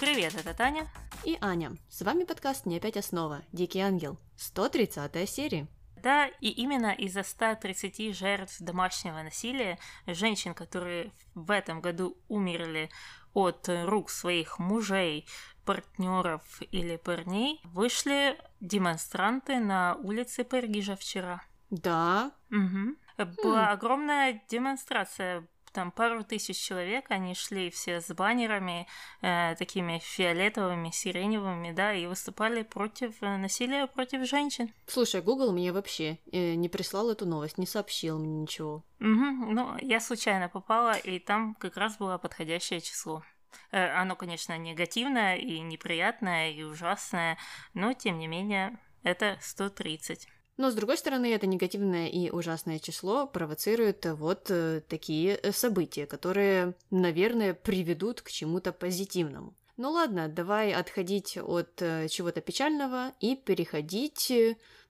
[0.00, 0.88] Привет, это Таня.
[1.26, 1.72] И Аня.
[1.90, 3.42] С вами подкаст «Не опять основа.
[3.52, 4.18] Дикий ангел».
[4.38, 5.68] 130 серия.
[6.02, 12.88] Да, и именно из-за 130 жертв домашнего насилия, женщин, которые в этом году умерли
[13.34, 15.28] от рук своих мужей,
[15.66, 21.42] партнеров или парней, вышли демонстранты на улице Парижа вчера.
[21.68, 22.32] Да.
[22.50, 22.96] Угу.
[23.42, 23.72] Была хм.
[23.72, 28.86] огромная демонстрация там пару тысяч человек, они шли все с баннерами,
[29.22, 34.72] э, такими фиолетовыми, сиреневыми, да, и выступали против э, насилия против женщин.
[34.86, 38.84] Слушай, Google мне вообще э, не прислал эту новость, не сообщил мне ничего.
[39.00, 43.22] Угу, ну, я случайно попала, и там как раз было подходящее число.
[43.70, 47.38] Э, оно, конечно, негативное и неприятное и ужасное,
[47.74, 50.28] но тем не менее это 130.
[50.60, 56.04] Но, с другой стороны, это негативное и ужасное число провоцирует вот э, такие э, события,
[56.04, 59.54] которые, наверное, приведут к чему-то позитивному.
[59.78, 64.30] Ну ладно, давай отходить от э, чего-то печального и переходить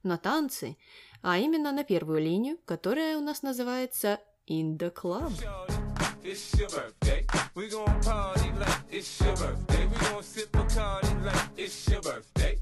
[0.02, 0.76] на танцы,
[1.22, 4.18] а именно на первую линию, которая у нас называется
[4.48, 5.30] In the Club.
[6.24, 7.24] It's your birthday.
[7.54, 9.86] We gon' party like it's your birthday.
[9.86, 10.58] We gon' sip a
[11.24, 12.59] like it's your birthday.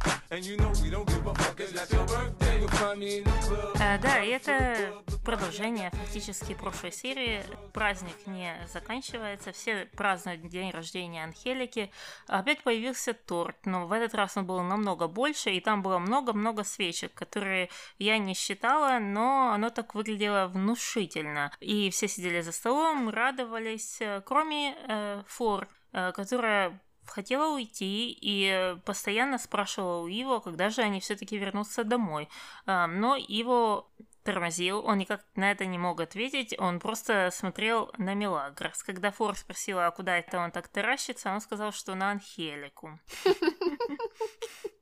[3.81, 7.43] А, да, и это продолжение фактически прошлой серии.
[7.73, 11.91] Праздник не заканчивается, все празднуют день рождения Анхелики.
[12.27, 16.65] Опять появился торт, но в этот раз он был намного больше, и там было много-много
[16.65, 21.53] свечек, которые я не считала, но оно так выглядело внушительно.
[21.61, 28.17] И все сидели за столом, радовались радовались, э, кроме э, Флор, э, которая хотела уйти
[28.21, 32.29] и постоянно спрашивала у Иво, когда же они все-таки вернутся домой.
[32.67, 33.87] Э, но Иво
[34.25, 38.83] тормозил, он никак на это не мог ответить, он просто смотрел на Мелагрос.
[38.83, 42.99] Когда Флор спросила, а куда это он так таращится, он сказал, что на Анхелику.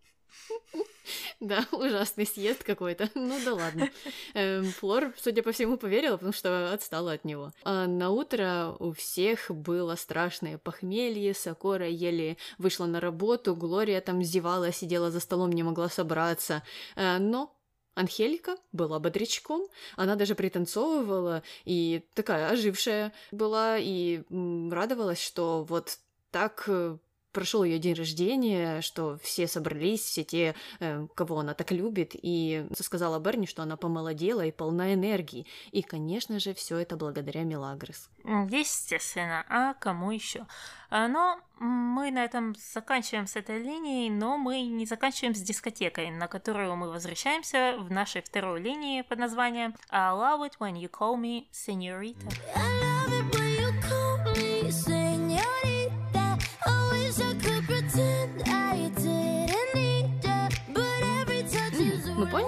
[1.40, 3.10] Да, ужасный съезд какой-то.
[3.14, 3.90] Ну да ладно.
[4.34, 7.52] Эм, Флор, судя по всему, поверила, потому что отстала от него.
[7.62, 14.22] А на утро у всех было страшное похмелье, Сокора еле вышла на работу, Глория там
[14.22, 16.62] зевала, сидела за столом, не могла собраться.
[16.96, 17.54] Э, но
[17.94, 25.98] Анхелика была бодрячком, она даже пританцовывала и такая ожившая была и радовалась, что вот
[26.30, 26.98] так э,
[27.36, 32.66] прошел ее день рождения, что все собрались, все те, э, кого она так любит, и
[32.80, 35.46] сказала Берни, что она помолодела и полна энергии.
[35.70, 38.08] И, конечно же, все это благодаря Мелагрос.
[38.24, 40.46] Естественно, а кому еще?
[40.88, 46.10] А, но мы на этом заканчиваем с этой линией, но мы не заканчиваем с дискотекой,
[46.10, 50.88] на которую мы возвращаемся в нашей второй линии под названием I love it when you
[50.88, 52.95] call me senorita.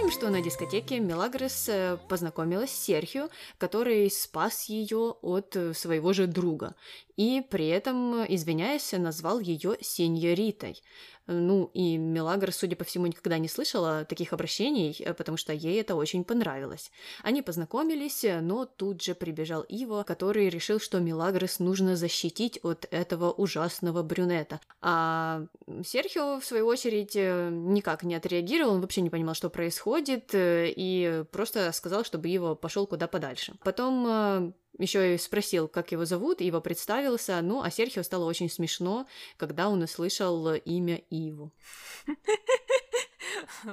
[0.09, 6.13] Помним, что на дискотеке Мелагрос э, познакомилась с Серхио, который спас ее от э, своего
[6.13, 6.75] же друга,
[7.17, 10.83] и при этом, извиняясь, назвал ее сеньоритой.
[11.29, 15.79] Ну, и Мелагр, судя по всему, никогда не слышала таких обращений, э, потому что ей
[15.79, 16.91] это очень понравилось.
[17.23, 23.31] Они познакомились, но тут же прибежал Иво, который решил, что Мелагрос нужно защитить от этого
[23.31, 24.59] ужасного брюнета.
[24.81, 25.45] А
[25.85, 30.73] Серхио, в свою очередь, э, никак не отреагировал, он вообще не понимал, что происходит, э,
[30.75, 33.55] и просто сказал, чтобы Иво пошел куда подальше.
[33.63, 39.07] Потом еще и спросил, как его зовут, Ива представился, ну, а Серхио стало очень смешно,
[39.37, 41.53] когда он услышал имя Иву.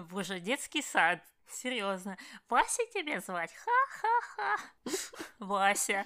[0.09, 2.17] Боже, детский сад, серьезно.
[2.49, 3.51] Вася тебя звать?
[3.53, 4.57] Ха-ха-ха.
[5.39, 6.05] Вася.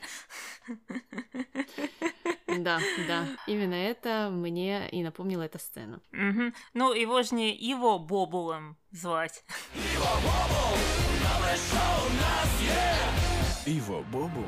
[2.47, 6.01] Да, да, именно это мне и напомнила эта сцена.
[6.11, 6.53] Угу.
[6.73, 9.43] Ну, его же не его Бобулом звать.
[9.75, 10.77] Его Бобул,
[11.23, 13.19] новое шоу нас, yeah!
[13.65, 14.43] Иво Бобу.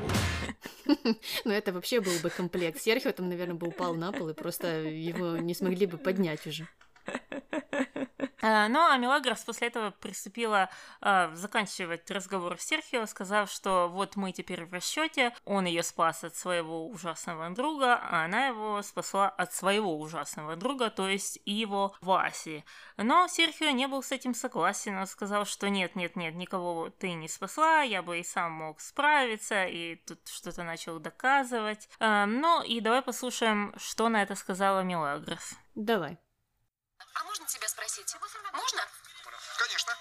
[1.45, 2.80] Ну, это вообще был бы комплект.
[2.80, 6.68] Серхио там, наверное, бы упал на пол, и просто его не смогли бы поднять уже.
[8.42, 10.70] Э, ну, а Мелагрос после этого приступила
[11.02, 16.24] э, заканчивать разговор с Серхио, сказав, что вот мы теперь в расчете, он ее спас
[16.24, 21.96] от своего ужасного друга, а она его спасла от своего ужасного друга, то есть его
[22.02, 22.66] Васи.
[22.98, 27.14] Но Серхио не был с этим согласен, он сказал, что нет, нет, нет, никого ты
[27.14, 31.90] не спасла, я бы и сам мог справиться, и тут что-то начал доказывать.
[32.00, 35.56] Э, ну, и давай послушаем, что на это сказала Мелагрос.
[35.76, 36.18] Давай.
[37.13, 38.16] А можно тебя спросить?
[38.54, 38.88] Можно?
[39.58, 39.98] Конечно.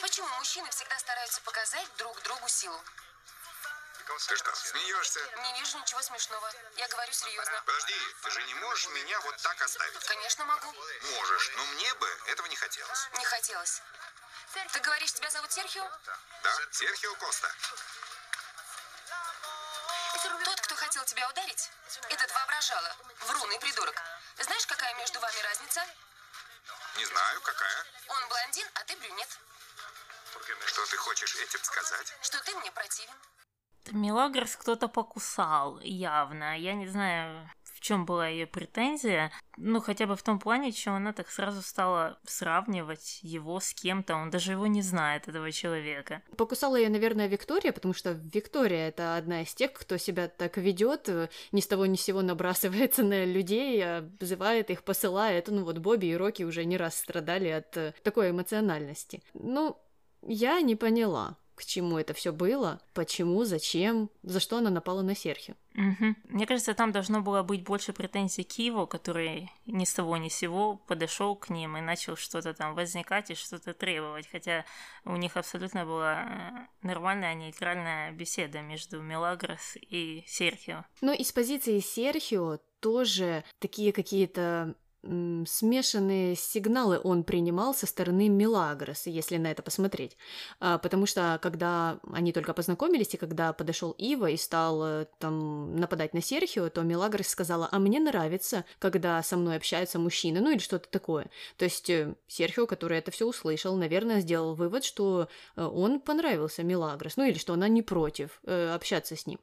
[0.00, 2.82] Почему мужчины всегда стараются показать друг другу силу?
[4.06, 5.20] Ты что, смеешься?
[5.42, 6.50] Не вижу ничего смешного.
[6.76, 7.62] Я говорю серьезно.
[7.64, 10.04] Подожди, ты же не можешь меня вот так оставить.
[10.04, 10.72] Конечно, могу.
[11.16, 13.08] Можешь, но мне бы этого не хотелось.
[13.18, 13.80] Не хотелось.
[14.72, 15.90] Ты говоришь, тебя зовут Серхио?
[16.42, 17.50] Да, Серхио Коста.
[20.44, 21.70] Тот, кто хотел тебя ударить,
[22.08, 22.96] этот воображала.
[23.20, 24.00] Врун и придурок.
[24.38, 25.84] Знаешь, какая между вами разница?
[26.96, 27.84] Не знаю, какая.
[28.08, 29.38] Он блондин, а ты брюнет.
[30.66, 32.14] Что ты хочешь этим сказать?
[32.22, 33.14] Что ты мне противен.
[33.92, 36.58] Мелагрос кто-то покусал, явно.
[36.58, 37.50] Я не знаю,
[37.84, 39.30] чем была ее претензия.
[39.58, 44.16] Ну, хотя бы в том плане, что она так сразу стала сравнивать его с кем-то.
[44.16, 46.22] Он даже его не знает, этого человека.
[46.38, 51.10] Покусала ее, наверное, Виктория, потому что Виктория это одна из тех, кто себя так ведет,
[51.10, 55.48] э, ни с того ни с сего набрасывается на людей, обзывает их, посылает.
[55.48, 59.22] Ну вот Бобби и Рокки уже не раз страдали от э, такой эмоциональности.
[59.34, 59.76] Ну,
[60.22, 65.14] я не поняла, к чему это все было, почему, зачем, за что она напала на
[65.14, 65.54] Серхио.
[65.74, 66.14] Угу.
[66.28, 70.28] Мне кажется, там должно было быть больше претензий к Киеву, который ни с того ни
[70.28, 74.64] с сего подошел к ним и начал что-то там возникать и что-то требовать, хотя
[75.04, 80.84] у них абсолютно была э, нормальная нейтральная беседа между Мелагрос и Серхио.
[81.00, 84.76] Но из позиции Серхио тоже такие какие-то
[85.46, 90.16] смешанные сигналы он принимал со стороны Милагрос, если на это посмотреть.
[90.60, 95.76] А, потому что когда они только познакомились, и когда подошел Ива и стал э, там
[95.76, 100.50] нападать на Серхио, то Милагрос сказала, а мне нравится, когда со мной общаются мужчины, ну
[100.50, 101.30] или что-то такое.
[101.56, 106.62] То есть э, Серхио, который это все услышал, наверное, сделал вывод, что э, он понравился
[106.62, 109.38] Милагрос, ну или что она не против общаться с ним.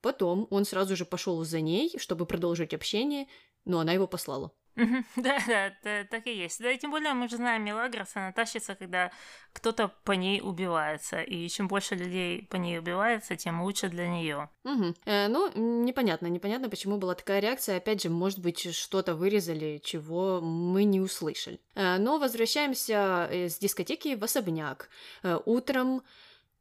[0.00, 3.26] Потом он сразу же пошел за ней, чтобы продолжить общение,
[3.64, 4.52] но она его послала.
[5.16, 5.38] Да,
[5.82, 6.60] да, так и есть.
[6.60, 9.10] Да, и тем более мы же знаем Мелагрос, она тащится, когда
[9.52, 11.20] кто-то по ней убивается.
[11.22, 14.48] И чем больше людей по ней убивается, тем лучше для нее.
[14.64, 14.94] Угу.
[15.04, 15.50] Э, ну,
[15.84, 17.76] непонятно, непонятно, почему была такая реакция.
[17.76, 21.60] Опять же, может быть, что-то вырезали, чего мы не услышали.
[21.74, 24.88] Э, но возвращаемся э, с дискотеки в особняк.
[25.22, 26.02] Э, утром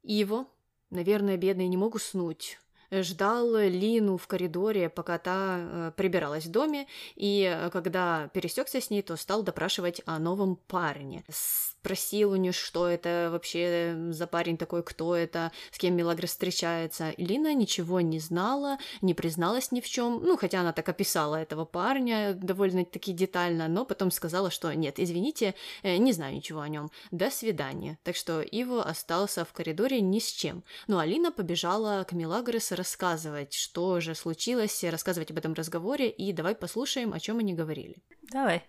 [0.04, 0.48] Иво,
[0.90, 2.60] наверное, бедный, не мог уснуть
[2.92, 8.90] ждал Лину в коридоре, пока та э, прибиралась в доме, и э, когда пересекся с
[8.90, 11.24] ней, то стал допрашивать о новом парне.
[11.30, 17.14] Спросил у нее, что это вообще за парень такой, кто это, с кем Мелагрос встречается.
[17.18, 21.66] Лина ничего не знала, не призналась ни в чем, ну, хотя она так описала этого
[21.66, 26.90] парня довольно-таки детально, но потом сказала, что нет, извините, э, не знаю ничего о нем.
[27.12, 27.98] До свидания.
[28.04, 30.64] Так что Иво остался в коридоре ни с чем.
[30.88, 36.56] Ну, Алина побежала к Мелагрос рассказывать, что же случилось, рассказывать об этом разговоре, и давай
[36.56, 38.02] послушаем, о чем они говорили.
[38.32, 38.68] Давай.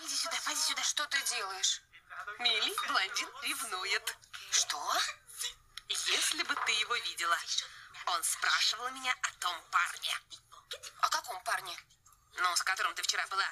[0.00, 1.82] Иди сюда, пойди сюда, что ты делаешь?
[2.38, 4.16] Милли, блондин ревнует.
[4.50, 4.80] Что?
[5.88, 7.36] Если бы ты его видела.
[8.06, 10.14] Он спрашивал меня о том парне.
[11.00, 11.76] О каком парне?
[12.36, 13.50] Ну, с которым ты вчера была.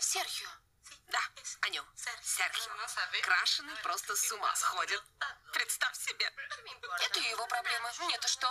[0.00, 0.48] Серхио.
[1.08, 1.20] Да,
[1.60, 1.84] о нем.
[2.22, 2.72] Серхио.
[3.22, 5.02] Крашеный просто с ума сходит.
[5.52, 6.32] Представь себе.
[7.00, 7.92] Это его проблема.
[8.00, 8.48] Мне-то что?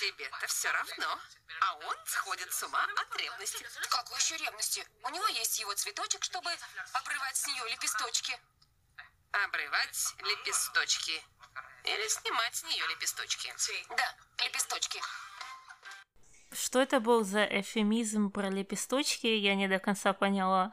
[0.00, 1.18] Тебе-то все равно.
[1.60, 3.66] А он сходит с ума от ревности.
[3.88, 4.86] Какой еще ревности?
[5.02, 6.50] У него есть его цветочек, чтобы
[6.92, 8.38] обрывать с нее лепесточки.
[9.32, 11.22] Обрывать лепесточки.
[11.84, 13.52] Или снимать с нее лепесточки.
[13.96, 15.00] Да, лепесточки.
[16.52, 20.72] Что это был за эфемизм про лепесточки, я не до конца поняла.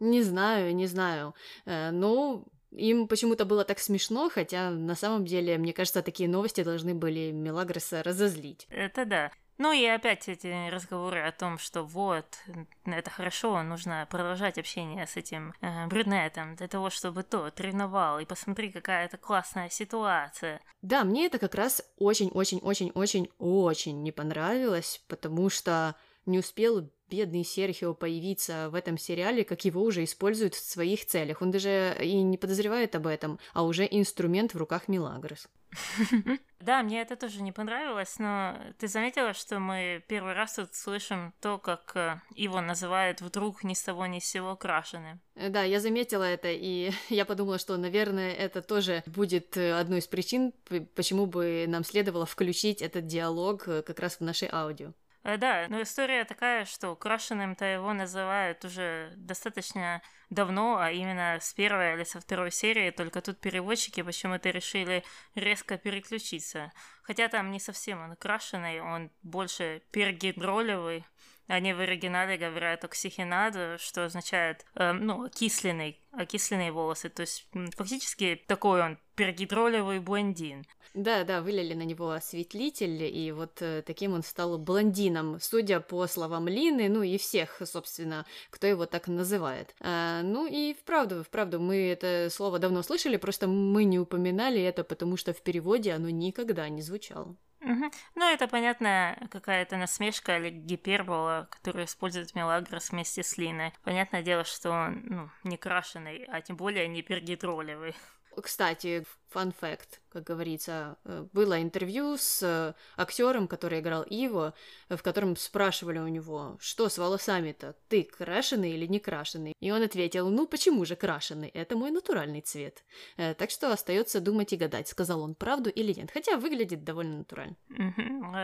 [0.00, 1.34] Не знаю, не знаю.
[1.66, 6.62] Э, ну, им почему-то было так смешно, хотя на самом деле, мне кажется, такие новости
[6.62, 8.66] должны были Мелагроса разозлить.
[8.70, 9.30] Это да.
[9.58, 12.38] Ну и опять эти разговоры о том, что вот,
[12.84, 18.24] это хорошо, нужно продолжать общение с этим э, брюнетом для того, чтобы тот ревновал, и
[18.24, 20.60] посмотри, какая это классная ситуация.
[20.80, 28.68] Да, мне это как раз очень-очень-очень-очень не понравилось, потому что не успел бедный Серхио появиться
[28.70, 31.42] в этом сериале, как его уже используют в своих целях.
[31.42, 35.48] Он даже и не подозревает об этом, а уже инструмент в руках Милагрос.
[36.60, 41.32] Да, мне это тоже не понравилось, но ты заметила, что мы первый раз тут слышим
[41.40, 45.20] то, как э, его называют вдруг ни с того ни с сего крашеным.
[45.36, 50.00] Э, да, я заметила это, и я подумала, что, наверное, это тоже будет э, одной
[50.00, 50.52] из причин,
[50.96, 54.92] почему бы нам следовало включить этот диалог как раз в нашей аудио.
[55.28, 61.52] Э, да, но история такая, что крашеным-то его называют уже достаточно давно, а именно с
[61.52, 65.04] первой или со второй серии, только тут переводчики почему-то решили
[65.34, 66.72] резко переключиться.
[67.02, 71.04] Хотя там не совсем он крашеный, он больше пергидролевый,
[71.48, 77.08] Они в оригинале говорят оксихенаду, что означает, э, ну, окисленный, окисленные волосы.
[77.08, 80.64] То есть фактически такой он пергидролевый блондин.
[80.94, 86.06] Да, да, вылили на него осветлитель, и вот э, таким он стал блондином, судя по
[86.06, 89.74] словам Лины, ну и всех, собственно, кто его так называет.
[89.80, 94.84] А, ну и вправду, вправду, мы это слово давно слышали, просто мы не упоминали это,
[94.84, 97.36] потому что в переводе оно никогда не звучало.
[97.60, 97.90] Угу.
[98.14, 103.72] Ну, это, понятно, какая-то насмешка или гипербола, которую использует Мелагрос вместе с Линой.
[103.82, 107.94] Понятное дело, что он ну, не крашеный, а тем более не пергидролевый.
[108.40, 114.54] Кстати, фан факт, как говорится, э, было интервью с э, актером, который играл Иво,
[114.88, 119.54] в котором спрашивали у него, что с волосами-то, ты крашеный или не крашеный?
[119.60, 122.84] И он ответил, ну почему же крашеный, это мой натуральный цвет.
[123.16, 127.18] Э, так что остается думать и гадать, сказал он правду или нет, хотя выглядит довольно
[127.18, 127.56] натурально.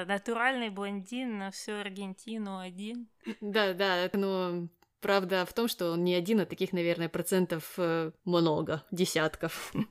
[0.06, 3.08] Натуральный блондин на всю Аргентину один.
[3.40, 4.68] Да, да, но
[5.04, 9.74] Правда в том, что он не один, а таких, наверное, процентов э, много, десятков.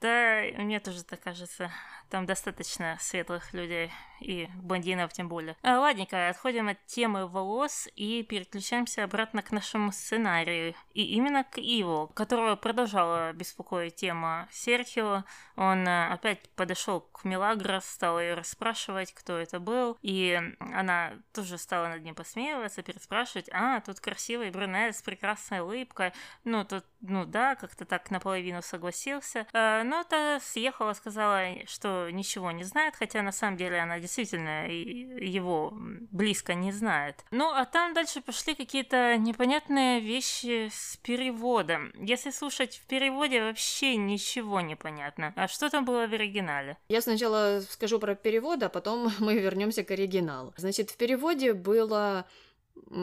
[0.00, 1.70] Да, мне тоже так кажется.
[2.08, 5.56] Там достаточно светлых людей и блондинов тем более.
[5.62, 10.74] А, ладненько, отходим от темы волос и переключаемся обратно к нашему сценарию.
[10.94, 15.24] И именно к Иву, которого продолжала беспокоить тема Серхио.
[15.56, 19.98] Он а, опять подошел к Мелагрос, стал ее расспрашивать, кто это был.
[20.02, 23.48] И она тоже стала над ним посмеиваться, переспрашивать.
[23.52, 26.12] А, тут красивый брюнет с прекрасной улыбкой.
[26.44, 29.46] Ну, тут, ну да, как-то так наполовину согласился.
[29.52, 34.66] А, но та съехала, сказала, что ничего не знает, хотя на самом деле она действительно
[34.68, 37.24] его близко не знает.
[37.30, 41.92] Ну, а там дальше пошли какие-то непонятные вещи с переводом.
[41.94, 45.32] Если слушать в переводе, вообще ничего не понятно.
[45.36, 46.76] А что там было в оригинале?
[46.88, 50.52] Я сначала скажу про перевод, а потом мы вернемся к оригиналу.
[50.56, 52.26] Значит, в переводе было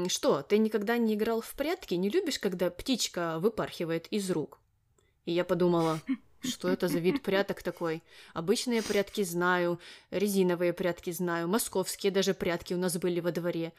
[0.07, 1.93] что, ты никогда не играл в прятки?
[1.95, 4.59] Не любишь, когда птичка выпархивает из рук?
[5.25, 6.01] И я подумала,
[6.43, 8.03] что это за вид пряток такой?
[8.33, 9.79] Обычные прятки знаю,
[10.11, 13.73] резиновые прятки знаю, московские даже прятки у нас были во дворе.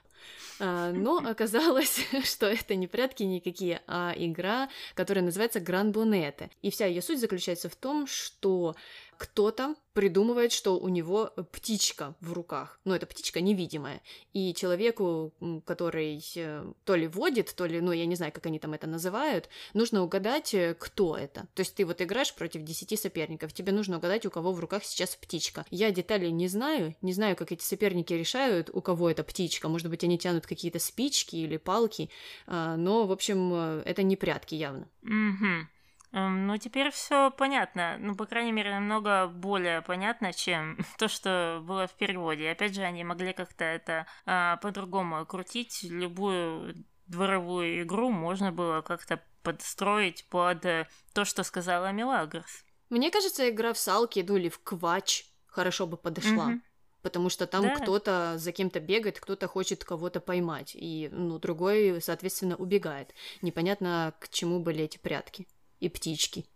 [0.60, 6.50] А, но оказалось, что это не прятки никакие, а игра, которая называется Гран Бонете.
[6.62, 8.74] И вся ее суть заключается в том, что
[9.18, 12.78] кто-то придумывает, что у него птичка в руках.
[12.84, 14.00] Но эта птичка невидимая.
[14.32, 15.34] И человеку,
[15.66, 18.86] который э, то ли водит, то ли, ну, я не знаю, как они там это
[18.86, 21.48] называют, нужно угадать, э, кто это.
[21.54, 24.84] То есть ты вот играешь против 10 соперников, тебе нужно угадать, у кого в руках
[24.84, 25.66] сейчас птичка.
[25.70, 29.68] Я деталей не знаю, не знаю, как эти соперники решают, у кого эта птичка.
[29.68, 32.08] Может быть, они тянут какие-то спички или палки,
[32.46, 34.86] а, но, в общем, э, это не прятки явно.
[35.02, 35.64] Mm-hmm.
[36.12, 37.96] Ну, теперь все понятно.
[37.98, 42.50] Ну, по крайней мере, намного более понятно, чем то, что было в переводе.
[42.50, 45.82] Опять же, они могли как-то это а, по-другому крутить.
[45.82, 46.74] Любую
[47.06, 52.64] дворовую игру можно было как-то подстроить под э, то, что сказала Мелагрос.
[52.90, 56.52] Мне кажется, игра в салки, ну или в квач хорошо бы подошла.
[56.52, 56.60] Mm-hmm.
[57.02, 57.76] Потому что там да.
[57.76, 63.14] кто-то за кем-то бегает, кто-то хочет кого-то поймать, и ну, другой, соответственно, убегает.
[63.40, 65.46] Непонятно, к чему были эти прятки
[65.80, 66.46] и птички.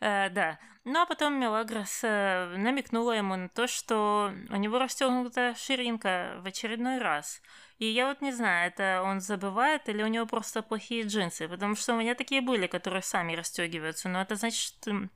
[0.03, 0.57] Э, да.
[0.83, 6.47] Ну а потом Мелагрос э, намекнула ему на то, что у него расстегнута ширинка в
[6.47, 7.39] очередной раз.
[7.77, 11.75] И я вот не знаю, это он забывает или у него просто плохие джинсы, потому
[11.75, 14.73] что у меня такие были, которые сами расстегиваются, но это значит,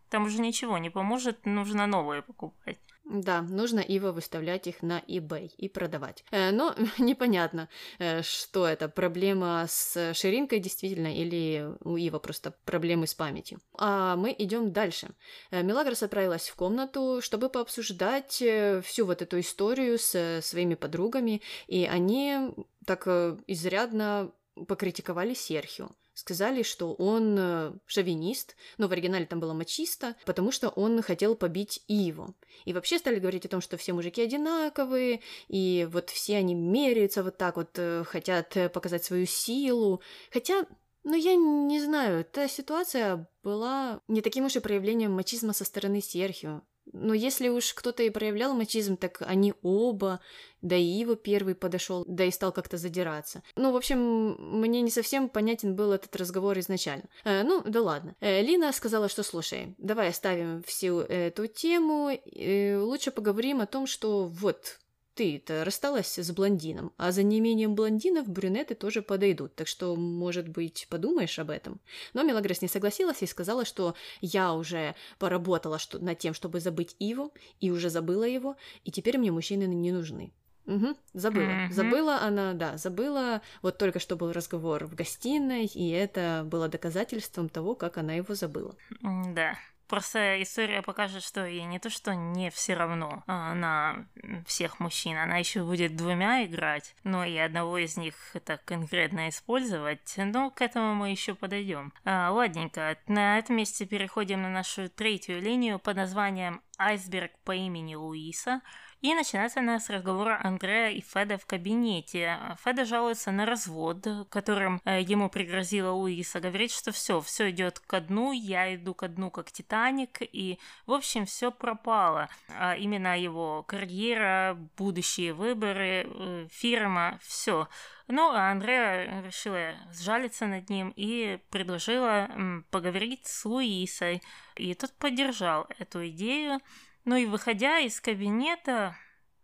[0.10, 2.80] там уже ничего не поможет, нужно новые покупать.
[3.08, 6.26] Да, нужно Ива выставлять их на eBay и продавать.
[6.32, 7.70] Э, но непонятно,
[8.00, 13.60] э, что это, проблема с ширинкой действительно или у Ива просто проблемы с памятью.
[13.78, 15.10] А мы идем дальше.
[15.52, 18.44] Э, Мелагрос отправилась в комнату, чтобы пообсуждать
[18.84, 23.08] всю вот эту историю с своими подругами, и они так
[23.48, 24.32] изрядно
[24.68, 30.70] покритиковали Серхио сказали, что он э, шовинист, но в оригинале там было мачисто, потому что
[30.70, 32.36] он хотел побить Иву.
[32.64, 37.22] И вообще стали говорить о том, что все мужики одинаковые, и вот все они меряются
[37.22, 40.02] вот так вот, э, хотят э, показать свою силу.
[40.32, 40.66] Хотя
[41.04, 46.02] ну, я не знаю, эта ситуация была не таким уж и проявлением мачизма со стороны
[46.02, 46.64] Серхио.
[46.94, 50.20] Но если уж кто-то и проявлял мачизм, так они оба,
[50.62, 53.44] да и его первый подошел, да и стал как-то задираться.
[53.56, 57.06] Ну, в общем, мне не совсем понятен был этот разговор изначально.
[57.24, 58.16] Э, ну, да ладно.
[58.20, 63.88] Э, Лина сказала, что слушай, давай оставим всю эту тему, э, лучше поговорим о том,
[63.88, 64.80] что вот
[65.16, 70.88] ты-то рассталась с блондином, а за неимением блондинов брюнеты тоже подойдут, так что, может быть,
[70.90, 71.80] подумаешь об этом.
[72.14, 76.96] Но Мелагрос не согласилась и сказала, что я уже поработала что- над тем, чтобы забыть
[77.00, 80.34] Иву, и уже забыла его, и теперь мне мужчины не нужны.
[80.68, 81.46] Угу, забыла.
[81.46, 81.74] Мгм.
[81.74, 83.42] Забыла она, да, забыла.
[83.62, 88.34] Вот только что был разговор в гостиной, и это было доказательством того, как она его
[88.34, 88.76] забыла.
[89.02, 89.58] Да.
[89.88, 94.08] Просто история покажет, что ей не то, что не все равно а, на
[94.46, 100.14] всех мужчин, она еще будет двумя играть, но и одного из них так конкретно использовать.
[100.18, 101.94] Но к этому мы еще подойдем.
[102.04, 107.96] А, ладненько, на этом месте переходим на нашу третью линию под названием «Айсберг по имени
[107.96, 108.62] Луиса».
[109.06, 112.40] И начинается она с разговора Андрея и Феда в кабинете.
[112.64, 116.40] Феда жалуется на развод, которым э, ему пригрозила Луиса.
[116.40, 120.58] Говорит, что все, все идет ко дну, я иду ко дну как Титаник, и,
[120.88, 122.30] в общем, все пропало.
[122.50, 127.70] А именно его карьера, будущие выборы, э, фирма, все.
[128.08, 132.28] Ну, а Андреа решила сжалиться над ним и предложила
[132.72, 134.24] поговорить с Луисой.
[134.56, 136.60] И тот поддержал эту идею.
[137.06, 138.96] Ну и выходя из кабинета,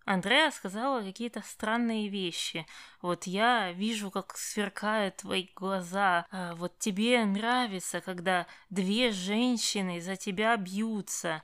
[0.04, 2.66] Андреа сказала какие-то странные вещи.
[3.02, 6.26] Вот я вижу, как сверкают твои глаза.
[6.32, 11.44] А вот тебе нравится, когда две женщины за тебя бьются.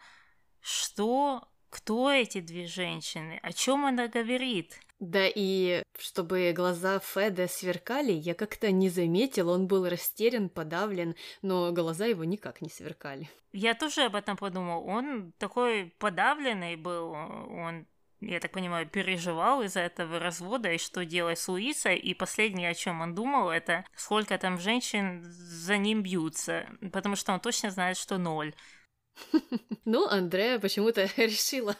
[0.60, 1.48] Что?
[1.70, 3.40] Кто эти две женщины?
[3.44, 4.80] О чем она говорит?
[5.00, 11.72] Да и чтобы глаза Феда сверкали, я как-то не заметил, он был растерян, подавлен, но
[11.72, 13.30] глаза его никак не сверкали.
[13.52, 14.88] Я тоже об этом подумал.
[14.88, 17.12] Он такой подавленный был.
[17.12, 17.86] Он,
[18.22, 21.98] я так понимаю, переживал из-за этого развода и что делать с Луисой.
[21.98, 26.68] И последнее, о чем он думал, это сколько там женщин за ним бьются.
[26.92, 28.54] Потому что он точно знает, что ноль.
[29.86, 31.76] Ну, Андрея почему-то решила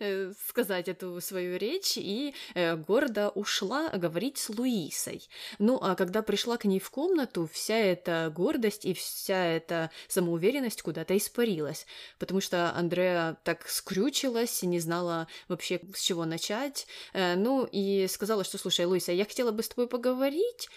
[0.00, 5.28] э, сказать эту свою речь и э, гордо ушла говорить с Луисой.
[5.58, 10.82] Ну, а когда пришла к ней в комнату, вся эта гордость и вся эта самоуверенность
[10.82, 11.86] куда-то испарилась,
[12.18, 16.86] потому что Андрея так скрючилась, не знала вообще, с чего начать.
[17.12, 20.68] Э, ну, и сказала, что, слушай, Луиса, я хотела бы с тобой поговорить,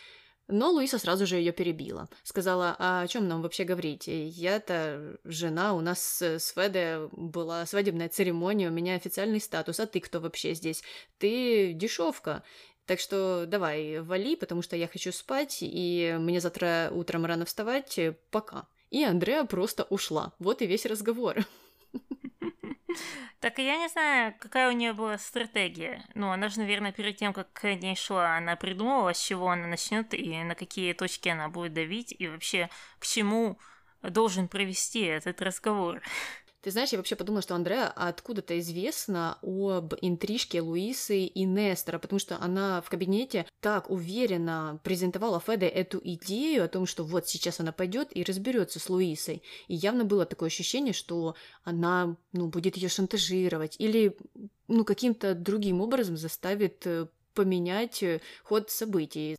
[0.48, 2.10] но Луиса сразу же ее перебила.
[2.24, 4.06] Сказала, а о чем нам вообще говорить?
[4.08, 10.00] Я-то жена, у нас с Феде была свадебная церемония, у меня официальный статус, а ты
[10.00, 10.84] кто вообще здесь?
[11.18, 12.44] Ты дешевка.
[12.86, 18.00] Так что давай, вали, потому что я хочу спать, и мне завтра утром рано вставать.
[18.32, 18.68] Пока.
[18.90, 20.34] И Андреа просто ушла.
[20.40, 21.38] Вот и весь разговор.
[23.48, 26.04] Так я не знаю, какая у нее была стратегия.
[26.16, 29.68] Ну, она же, наверное, перед тем, как к ней шла, она придумала, с чего она
[29.68, 33.58] начнет и на какие точки она будет давить, и вообще к чему
[34.04, 36.02] должен привести этот разговор.
[36.62, 42.20] Ты знаешь, я вообще подумала, что Андреа откуда-то известно об интрижке Луисы и Нестора, потому
[42.20, 47.60] что она в кабинете так уверенно презентовала Феде эту идею о том, что вот сейчас
[47.60, 49.44] она пойдет и разберется с Луисой.
[49.68, 54.18] И явно было такое ощущение, что она ну, будет ее шантажировать или
[54.68, 59.38] ну, каким-то другим образом заставит э, поменять э, ход событий.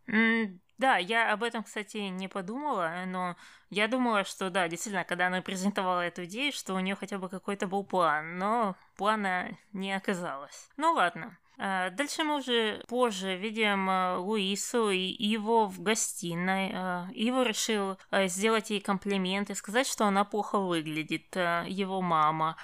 [0.79, 3.37] Да, я об этом, кстати, не подумала, но
[3.69, 7.29] я думала, что да, действительно, когда она презентовала эту идею, что у нее хотя бы
[7.29, 10.71] какой-то был план, но плана не оказалось.
[10.77, 11.37] Ну ладно.
[11.61, 16.71] А, Дальше мы уже позже видим а, Луису и Иву в гостиной.
[16.73, 22.01] А, Ива решил а, сделать ей комплимент и сказать, что она плохо выглядит, а, его
[22.01, 22.57] мама.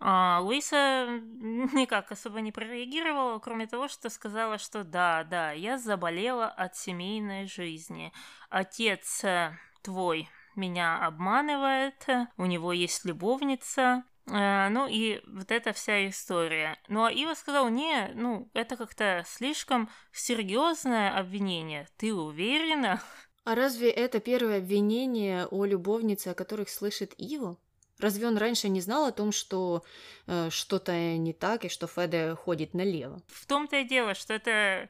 [0.00, 6.46] А Луиса никак особо не прореагировала, кроме того, что сказала, что да, да, я заболела
[6.46, 8.12] от семейной жизни.
[8.48, 16.08] Отец э, твой меня обманывает, у него есть любовница, Э, ну и вот эта вся
[16.08, 16.78] история.
[16.88, 21.88] Ну а Ива сказал, не, ну это как-то слишком серьезное обвинение.
[21.96, 23.02] Ты уверена?
[23.44, 27.56] А разве это первое обвинение о любовнице, о которых слышит Ива?
[28.00, 29.84] Разве он раньше не знал о том, что
[30.26, 33.20] э, что-то не так и что Феде ходит налево?
[33.28, 34.88] В том-то и дело, что это,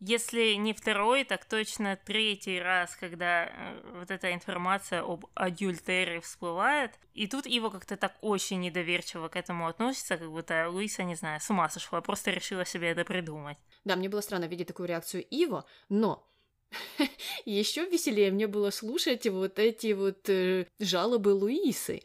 [0.00, 6.98] если не второй, так точно третий раз, когда э, вот эта информация об адюльтере всплывает.
[7.14, 11.40] И тут Ива как-то так очень недоверчиво к этому относится, как будто Луиса, не знаю,
[11.40, 13.58] с ума сошла, просто решила себе это придумать.
[13.84, 16.26] Да, мне было странно видеть такую реакцию Ива, но
[17.44, 22.02] еще веселее мне было слушать вот эти вот э, жалобы Луисы.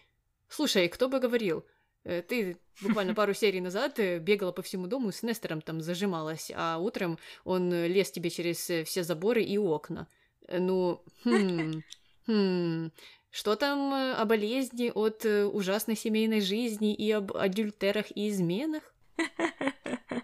[0.52, 1.66] Слушай, кто бы говорил,
[2.04, 6.52] э, ты буквально пару серий назад э, бегала по всему дому с Нестором там зажималась,
[6.54, 10.10] а утром он э, лез тебе через все заборы и окна.
[10.50, 11.82] Ну, хм,
[12.28, 12.92] хм,
[13.30, 18.84] что там о болезни от ужасной семейной жизни и об адюльтерах и изменах?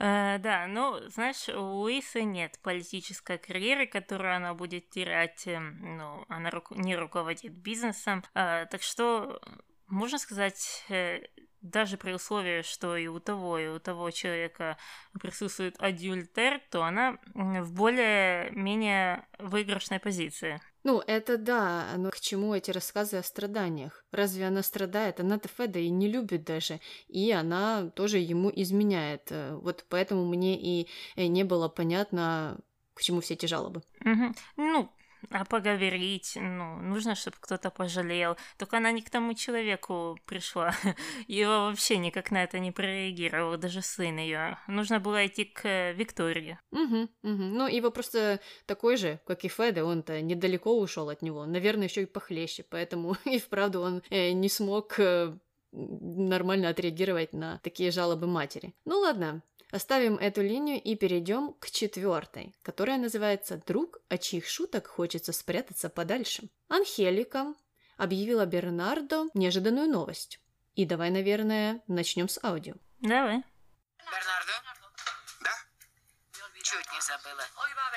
[0.00, 6.24] Э, Да, ну, знаешь, у Луисы нет политической карьеры, которую она будет терять, эм, ну,
[6.28, 9.40] она рук- не руководит бизнесом, Э, так что,
[9.88, 11.20] можно сказать, э,
[11.60, 14.78] даже при условии, что и у того, и у того человека
[15.20, 20.60] присутствует адюльтер, то она в более-менее выигрышной позиции.
[20.82, 24.04] Ну, это да, но к чему эти рассказы о страданиях?
[24.12, 25.20] Разве она страдает?
[25.20, 29.28] Она-то Феда и не любит даже, и она тоже ему изменяет.
[29.30, 32.58] Э, вот поэтому мне и э, не было понятно,
[32.94, 33.82] к чему все эти жалобы.
[34.04, 34.34] Угу.
[34.56, 34.90] Ну,
[35.30, 38.36] а поговорить, ну, нужно, чтобы кто-то пожалел.
[38.58, 40.74] Только она не к тому человеку пришла.
[41.28, 44.58] Его вообще никак на это не прореагировал, даже сын ее.
[44.66, 46.58] Нужно было идти к Виктории.
[46.70, 47.08] Угу, угу.
[47.22, 51.46] Ну, его просто такой же, как и Феда, он-то недалеко ушел от него.
[51.46, 55.36] Наверное, еще и похлеще, поэтому и вправду он э, не смог э,
[55.72, 58.74] нормально отреагировать на такие жалобы матери.
[58.84, 64.88] Ну ладно, Оставим эту линию и перейдем к четвертой, которая называется «Друг, от чьих шуток
[64.88, 66.50] хочется спрятаться подальше».
[66.68, 67.54] Анхелика
[67.96, 70.40] объявила Бернардо неожиданную новость.
[70.74, 72.74] И давай, наверное, начнем с аудио.
[73.00, 73.44] Давай.
[73.98, 74.52] Бернардо?
[75.40, 75.54] Да?
[76.62, 77.44] Чуть не забыла.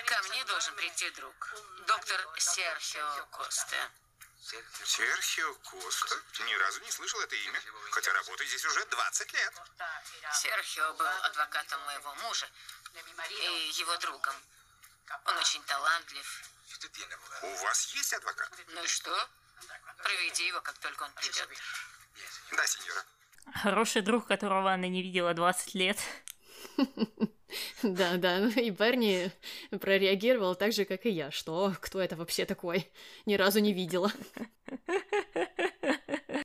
[0.05, 1.55] Ко мне должен прийти друг.
[1.87, 3.89] Доктор Серхио Коста.
[4.85, 6.15] Серхио Коста?
[6.45, 7.59] Ни разу не слышал это имя,
[7.91, 9.53] хотя работаю здесь уже 20 лет.
[10.33, 12.47] Серхио был адвокатом моего мужа
[13.29, 14.35] и его другом.
[15.25, 16.49] Он очень талантлив.
[17.43, 18.51] У вас есть адвокат?
[18.67, 19.29] Ну и что?
[20.03, 21.47] Приведи его, как только он придет.
[22.51, 23.05] Да, сеньора.
[23.61, 25.97] Хороший друг, которого она не видела 20 лет.
[27.83, 29.31] Да, да, ну и Берни
[29.79, 31.29] прореагировал так же, как и я.
[31.29, 31.75] Что?
[31.81, 32.91] Кто это вообще такой?
[33.25, 34.11] Ни разу не видела.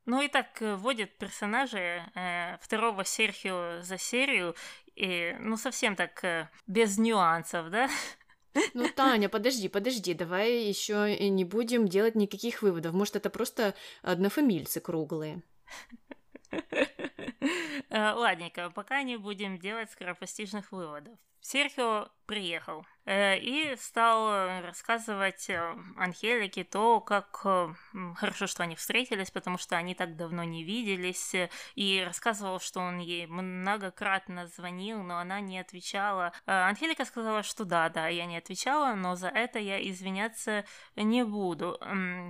[0.09, 4.55] Ну и так э, вводит персонажи э, второго Серхио за серию,
[4.97, 7.91] и, ну, совсем так э, без нюансов, да?
[8.73, 12.95] Ну, Таня, подожди, подожди, давай еще не будем делать никаких выводов.
[12.95, 15.43] Может, это просто однофамильцы круглые.
[17.91, 21.19] Э, ладненько, пока не будем делать скоропостижных выводов.
[21.41, 27.73] Серхио приехал э, и стал рассказывать э, Анхелике то, как э,
[28.17, 31.35] хорошо, что они встретились, потому что они так давно не виделись,
[31.75, 36.33] и рассказывал, что он ей многократно звонил, но она не отвечала.
[36.45, 41.81] Анхелика сказала, что да, да, я не отвечала, но за это я извиняться не буду.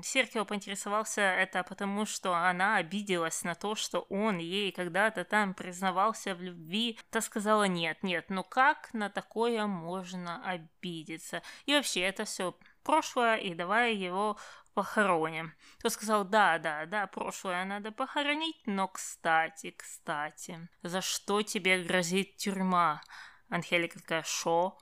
[0.04, 6.36] Серхио поинтересовался это потому, что она обиделась на то, что он ей когда-то там признавался
[6.36, 7.00] в любви.
[7.10, 11.42] Та сказала, нет, нет, ну как на такое можно обидеться.
[11.66, 14.36] И вообще, это все прошлое, и давай его
[14.74, 15.54] похороним.
[15.82, 22.36] Тот сказал, да, да, да, прошлое надо похоронить, но кстати, кстати, за что тебе грозит
[22.36, 23.00] тюрьма?
[23.48, 24.78] Анхелика такая, шо?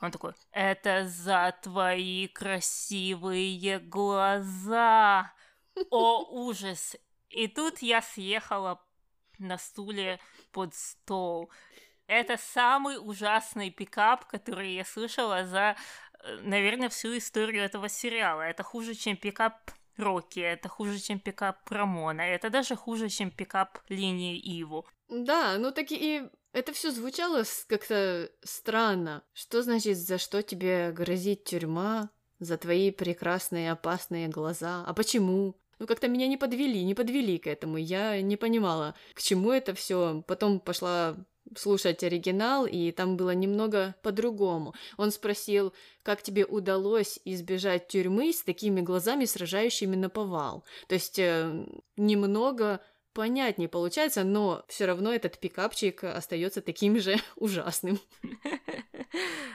[0.00, 5.32] Он такой, это за твои красивые глаза.
[5.90, 6.96] О, ужас.
[7.28, 8.80] И тут я съехала
[9.38, 10.20] на стуле
[10.52, 11.50] под стол.
[12.08, 15.76] Это самый ужасный пикап, который я слышала за,
[16.24, 18.42] э, наверное, всю историю этого сериала.
[18.42, 23.78] Это хуже, чем пикап Рокки, это хуже, чем пикап Рамона, это даже хуже, чем пикап
[23.88, 24.86] линии Иву.
[25.08, 29.22] Да, ну так и это все звучало как-то странно.
[29.32, 32.10] Что значит, за что тебе грозит тюрьма?
[32.38, 34.84] За твои прекрасные опасные глаза?
[34.86, 35.56] А почему?
[35.78, 37.76] Ну, как-то меня не подвели, не подвели к этому.
[37.76, 40.22] Я не понимала, к чему это все.
[40.26, 41.16] Потом пошла
[41.56, 44.74] слушать оригинал, и там было немного по-другому.
[44.96, 50.64] Он спросил, как тебе удалось избежать тюрьмы с такими глазами, сражающими на повал.
[50.88, 52.80] То есть э, немного
[53.18, 58.00] понятнее получается, но все равно этот пикапчик остается таким же ужасным.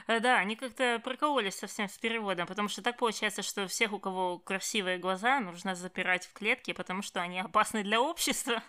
[0.06, 4.38] Да, они как-то прокололись совсем с переводом, потому что так получается, что всех, у кого
[4.38, 8.62] красивые глаза, нужно запирать в клетке, потому что они опасны для общества.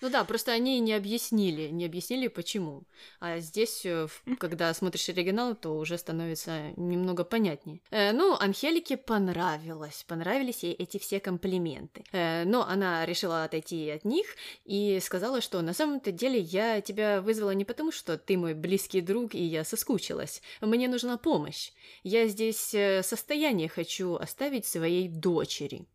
[0.00, 2.84] Ну да, просто они не объяснили, не объяснили почему.
[3.20, 4.08] А здесь, э,
[4.38, 7.80] когда смотришь оригинал, то уже становится немного понятнее.
[7.90, 12.04] Э, ну, Анхелике понравилось, понравились ей эти все комплименты.
[12.12, 14.26] Э, но она решила отойти от них
[14.64, 19.02] и сказала, что на самом-то деле я тебя вызвала не потому, что ты мой близкий
[19.02, 20.40] друг и я соскучилась.
[20.62, 21.72] Мне нужна помощь.
[22.02, 25.86] Я здесь э, состояние хочу оставить своей дочери.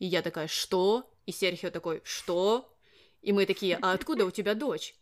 [0.00, 1.08] И я такая, что?
[1.26, 2.74] И Серхио такой, что?
[3.28, 4.94] И мы такие, а откуда у тебя дочь?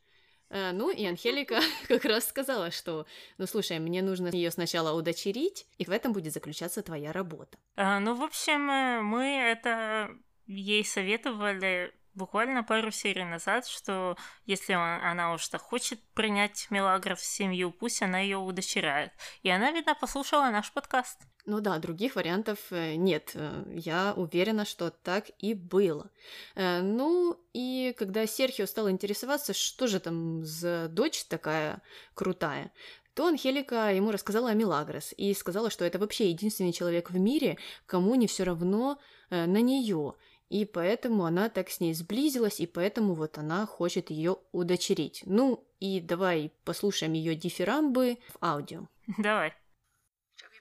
[0.50, 3.06] А, ну, и Анхелика как раз сказала, что,
[3.38, 7.56] ну, слушай, мне нужно ее сначала удочерить, и в этом будет заключаться твоя работа.
[7.76, 10.10] А, ну, в общем, э, мы это
[10.48, 17.20] ей советовали буквально пару серий назад, что если он, она уж так хочет принять Мелагров
[17.20, 19.12] в семью, пусть она ее удочеряет.
[19.42, 21.20] И она, видно, послушала наш подкаст.
[21.46, 23.30] Ну да, других вариантов э, нет.
[23.34, 26.10] Э, я уверена, что так и было.
[26.56, 31.82] Э, ну и когда Серхио стал интересоваться, что же там за дочь такая
[32.14, 32.72] крутая,
[33.14, 37.58] то Анхелика ему рассказала о Милагрос и сказала, что это вообще единственный человек в мире,
[37.86, 38.98] кому не все равно
[39.30, 40.14] на нее.
[40.50, 45.22] И поэтому она так с ней сблизилась, и поэтому вот она хочет ее удочерить.
[45.24, 48.88] Ну и давай послушаем ее дифирамбы в аудио.
[49.18, 49.54] Давай.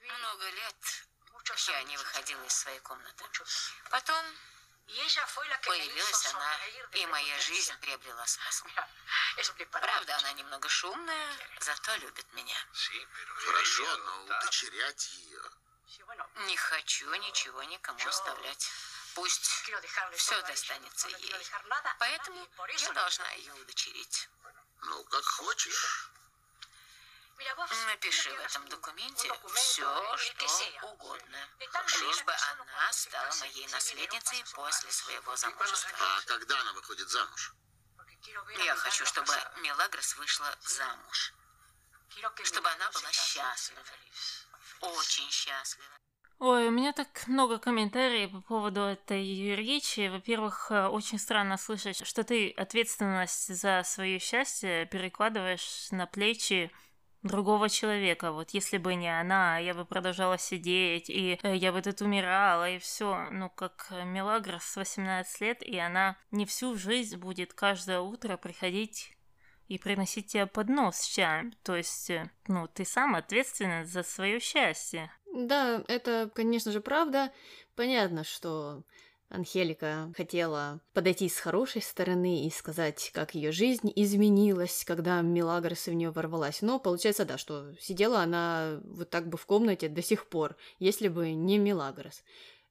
[0.07, 0.64] Много лет
[1.71, 3.23] я не выходила из своей комнаты.
[3.89, 4.25] Потом
[5.63, 6.57] появилась она,
[6.93, 8.65] и моя жизнь приобрела смысл.
[9.71, 12.55] Правда, она немного шумная, зато любит меня.
[13.45, 15.41] Хорошо, но удочерять ее.
[16.47, 18.69] Не хочу ничего никому оставлять.
[19.15, 19.45] Пусть
[20.17, 21.35] все достанется ей.
[21.99, 22.47] Поэтому
[22.77, 24.29] я должна ее удочерить.
[24.81, 26.09] Ну, как хочешь.
[27.87, 31.37] Напиши в этом документе все, что угодно.
[31.59, 35.91] Лишь бы она стала моей наследницей после своего замужества.
[35.99, 37.53] А когда она выходит замуж?
[38.65, 41.33] Я хочу, чтобы Мелагрос вышла замуж.
[42.43, 43.81] Чтобы она была счастлива.
[44.81, 45.87] Очень счастлива.
[46.39, 50.09] Ой, у меня так много комментариев по поводу этой речи.
[50.09, 56.71] Во-первых, э, очень странно слышать, что ты ответственность за свое счастье перекладываешь на плечи
[57.25, 58.31] другого человека.
[58.31, 62.69] Вот если бы не она, я бы продолжала сидеть, и э, я бы тут умирала,
[62.69, 63.27] и все.
[63.31, 69.17] Ну, как Мелагрос 18 лет, и она не всю жизнь будет каждое утро приходить
[69.67, 71.53] и приносить тебе поднос с чаем.
[71.63, 75.11] То есть, э, ну, ты сам ответственен за свое счастье.
[75.33, 77.31] Да, это, конечно же, правда.
[77.75, 78.83] Понятно, что
[79.29, 85.93] Анхелика хотела подойти с хорошей стороны и сказать, как ее жизнь изменилась, когда Милагрос в
[85.93, 86.61] нее ворвалась.
[86.61, 91.07] Но получается, да, что сидела она вот так бы в комнате до сих пор, если
[91.07, 92.23] бы не Милагрос.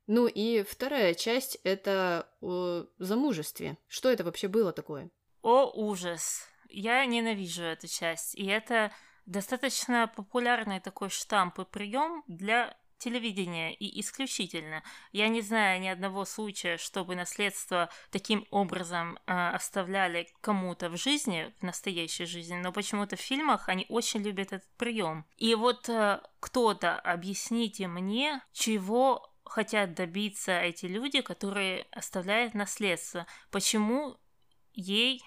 [0.07, 3.79] Ну и вторая часть— это о замужестве.
[3.89, 5.11] Что это вообще было такое?
[5.43, 6.47] О, ужас!
[6.69, 8.93] Я ненавижу эту часть, и это
[9.27, 14.83] достаточно популярный такой штамп и прием для телевидения и исключительно.
[15.13, 21.53] Я не знаю ни одного случая, чтобы наследство таким образом э, оставляли кому-то в жизни,
[21.61, 25.25] в настоящей жизни, но почему-то в фильмах они очень любят этот прием.
[25.37, 33.27] И вот э, кто-то объясните мне, чего хотят добиться эти люди, которые оставляют наследство.
[33.51, 34.17] Почему
[34.73, 35.23] ей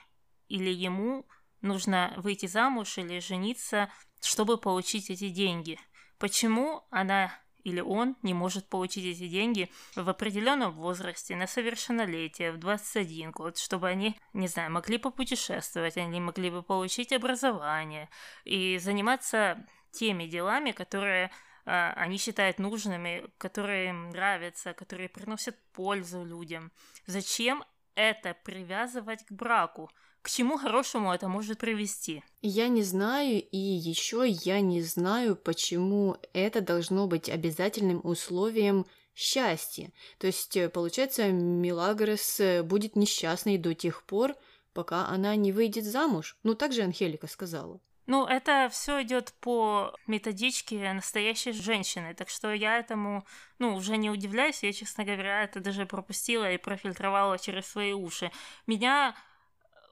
[0.48, 1.26] или ему
[1.62, 5.80] нужно выйти замуж или жениться, чтобы получить эти деньги?
[6.18, 7.32] Почему она
[7.68, 13.58] или он не может получить эти деньги в определенном возрасте, на совершеннолетие, в 21 год,
[13.58, 18.10] чтобы они, не знаю, могли попутешествовать, они могли бы получить образование
[18.46, 21.30] и заниматься теми делами, которые
[21.66, 26.72] а, они считают нужными, которые им нравятся, которые приносят пользу людям.
[27.06, 29.92] Зачем это привязывать к браку?
[30.28, 32.22] К чему хорошему это может привести?
[32.42, 38.86] Я не знаю, и еще я не знаю, почему это должно быть обязательным условием
[39.16, 39.90] счастья.
[40.18, 44.36] То есть, э, получается, Милагрос э, будет несчастной до тех пор,
[44.74, 46.36] пока она не выйдет замуж.
[46.44, 47.80] Ну, так же Анхелика сказала.
[48.06, 53.26] Ну, это все идет по методичке настоящей женщины, так что я этому,
[53.60, 58.32] ну, уже не удивляюсь, я, честно говоря, это даже пропустила и профильтровала через свои уши.
[58.66, 59.14] Меня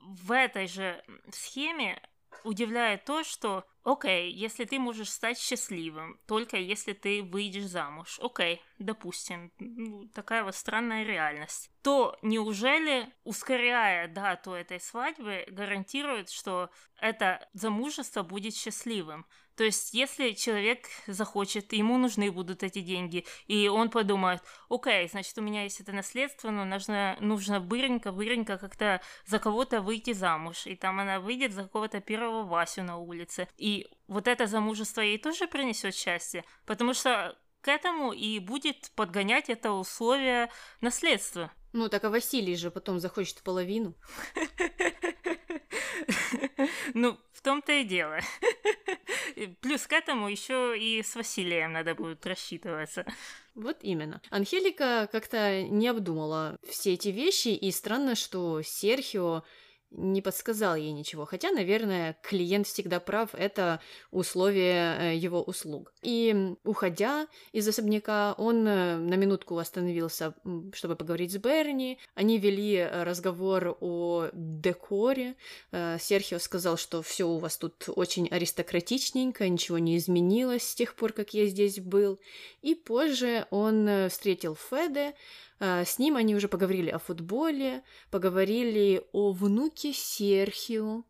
[0.05, 2.01] в этой же схеме
[2.43, 8.61] удивляет то, что, окей, если ты можешь стать счастливым, только если ты выйдешь замуж, окей,
[8.77, 17.47] допустим, ну, такая вот странная реальность, то неужели, ускоряя дату этой свадьбы, гарантирует, что это
[17.53, 19.25] замужество будет счастливым?
[19.55, 25.37] То есть, если человек захочет, ему нужны будут эти деньги, и он подумает, окей, значит,
[25.37, 30.67] у меня есть это наследство, но нужно, нужно быренько, быренько как-то за кого-то выйти замуж.
[30.67, 33.47] И там она выйдет за какого-то первого Васю на улице.
[33.57, 39.49] И вот это замужество ей тоже принесет счастье, потому что к этому и будет подгонять
[39.49, 41.51] это условие наследства.
[41.73, 43.95] Ну, так а Василий же потом захочет половину.
[46.93, 48.19] Ну, в том-то и дело.
[49.61, 53.05] Плюс к этому еще и с Василием надо будет рассчитываться.
[53.53, 54.21] Вот именно.
[54.29, 59.43] Анхелика как-то не обдумала все эти вещи, и странно, что Серхио
[59.97, 61.25] не подсказал ей ничего.
[61.25, 63.79] Хотя, наверное, клиент всегда прав, это
[64.11, 65.93] условие э, его услуг.
[66.01, 70.33] И уходя из особняка, он э, на минутку остановился,
[70.73, 71.99] чтобы поговорить с Берни.
[72.13, 75.35] Они вели разговор о декоре.
[75.71, 81.13] Серхио сказал, что все у вас тут очень аристократичненько, ничего не изменилось с тех пор,
[81.13, 82.19] как я здесь был.
[82.61, 85.13] И позже он встретил Феде,
[85.85, 91.03] с ним они уже поговорили о футболе, поговорили о внуке Серхио.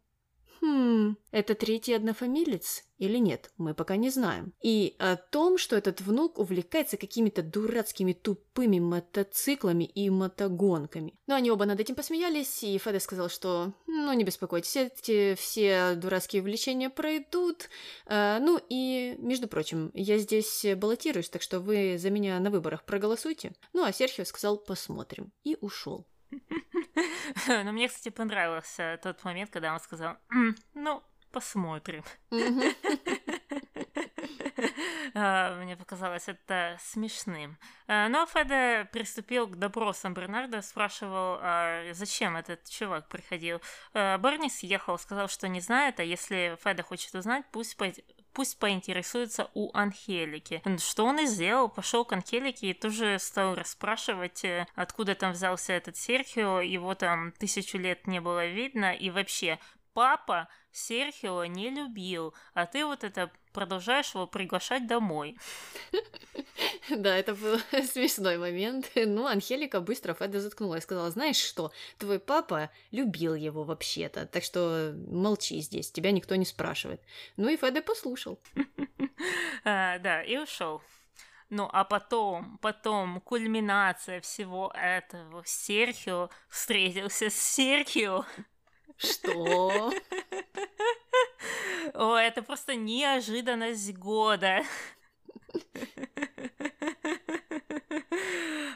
[0.65, 4.53] Хм, это третий однофамилец или нет, мы пока не знаем.
[4.63, 11.19] И о том, что этот внук увлекается какими-то дурацкими тупыми мотоциклами и мотогонками.
[11.27, 15.93] Но они оба над этим посмеялись, и Феда сказал, что ну не беспокойтесь, эти все
[15.95, 17.69] дурацкие увлечения пройдут.
[18.07, 22.85] А, ну и, между прочим, я здесь баллотируюсь, так что вы за меня на выборах
[22.85, 23.53] проголосуйте.
[23.73, 26.07] Ну а Серхио сказал посмотрим и ушел.
[27.47, 30.17] Но мне, кстати, понравился тот момент, когда он сказал,
[30.73, 32.03] ну, посмотрим.
[35.17, 37.57] А, мне показалось это смешным.
[37.87, 43.61] А, но Феда приступил к допросам Бернарда, спрашивал, а зачем этот чувак приходил.
[43.93, 47.77] Барни съехал, сказал, что не знает, а если Феда хочет узнать, пусть
[48.35, 50.61] пусть поинтересуется у Анхелики.
[50.77, 55.73] Что он и сделал, пошел к Анхелике и тоже стал расспрашивать, э, откуда там взялся
[55.73, 59.57] этот Серхио, его там тысячу лет не было видно, и вообще,
[59.95, 65.37] папа Серхио не любил, а ты вот это продолжаешь его приглашать домой.
[66.89, 67.57] Да, это был
[67.91, 68.91] смешной момент.
[68.95, 74.43] Ну, Анхелика быстро Феда заткнула и сказала, знаешь что, твой папа любил его вообще-то, так
[74.43, 77.01] что молчи здесь, тебя никто не спрашивает.
[77.37, 78.39] Ну и Феда послушал.
[79.63, 80.83] А, да, и ушел.
[81.49, 88.25] Ну, а потом, потом, кульминация всего этого, Серхио встретился с Серхио.
[88.97, 89.91] Что?
[91.93, 94.63] О, это просто неожиданность года.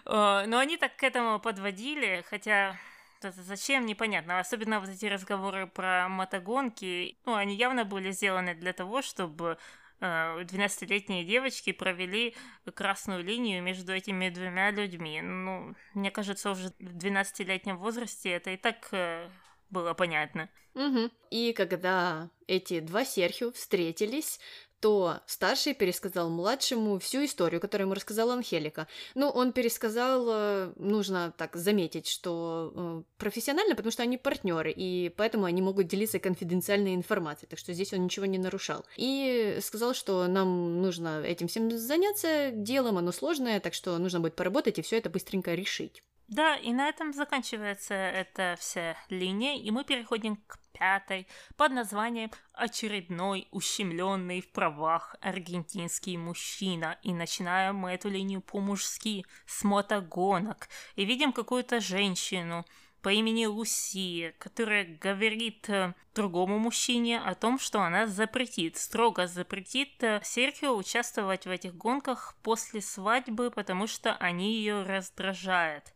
[0.05, 2.77] Но они так к этому подводили, хотя
[3.21, 4.39] зачем, непонятно.
[4.39, 9.57] Особенно вот эти разговоры про мотогонки, ну, они явно были сделаны для того, чтобы
[10.01, 12.35] 12-летние э, девочки провели
[12.73, 15.21] красную линию между этими двумя людьми.
[15.21, 19.29] Ну, мне кажется, уже в 12-летнем возрасте это и так э,
[19.69, 20.49] было понятно.
[20.75, 21.09] Угу.
[21.31, 24.39] И когда эти два Серхио встретились,
[24.79, 28.87] то старший пересказал младшему всю историю, которую ему рассказала Анхелика.
[29.13, 35.09] Ну, он пересказал, э, нужно так заметить, что э, профессионально, потому что они партнеры, и
[35.09, 38.85] поэтому они могут делиться конфиденциальной информацией, так что здесь он ничего не нарушал.
[38.95, 44.35] И сказал, что нам нужно этим всем заняться, делом оно сложное, так что нужно будет
[44.35, 46.03] поработать и все это быстренько решить.
[46.29, 52.29] Да, и на этом заканчивается эта вся линия, и мы переходим к пятой под названием
[52.53, 56.99] «Очередной ущемленный в правах аргентинский мужчина».
[57.01, 60.69] И начинаем мы эту линию по-мужски, с мотогонок.
[60.95, 62.63] И видим какую-то женщину,
[63.01, 70.03] по имени Лусия, которая говорит э, другому мужчине о том, что она запретит, строго запретит
[70.03, 75.93] э, Серхио участвовать в этих гонках после свадьбы, потому что они ее раздражают.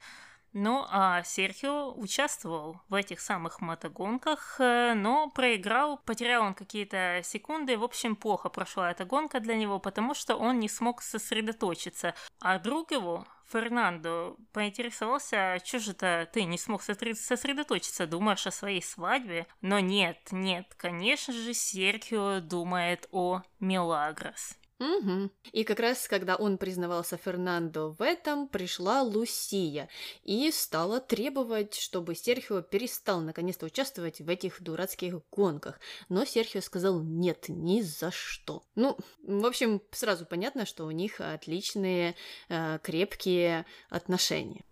[0.53, 7.75] Ну, а Серхио участвовал в этих самых мотогонках, э, но проиграл, потерял он какие-то секунды.
[7.75, 12.13] В общем, плохо прошла эта гонка для него, потому что он не смог сосредоточиться.
[12.39, 18.83] А друг его, Фернандо, поинтересовался, что же это ты не смог сосредоточиться, думаешь о своей
[18.83, 19.47] свадьбе?
[19.61, 24.55] Но нет, нет, конечно же, Серхио думает о Мелагрос.
[24.79, 25.29] Угу.
[25.51, 29.87] И как раз, когда он признавался Фернандо в этом, пришла Лусия
[30.23, 35.79] и стала требовать, чтобы Серхио перестал наконец-то участвовать в этих дурацких гонках.
[36.09, 38.63] Но Серхио сказал нет, ни за что.
[38.75, 42.15] Ну, в общем, сразу понятно, что у них отличные,
[42.49, 44.63] э, крепкие отношения.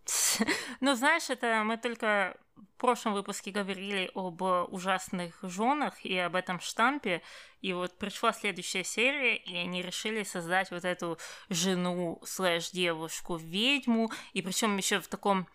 [0.80, 6.60] Ну, знаешь, это мы только в прошлом выпуске говорили об ужасных женах и об этом
[6.60, 7.22] штампе,
[7.62, 11.18] и вот пришла следующая серия, и они решили создать вот эту
[11.50, 15.48] жену слэш девушку ведьму, и причем еще в таком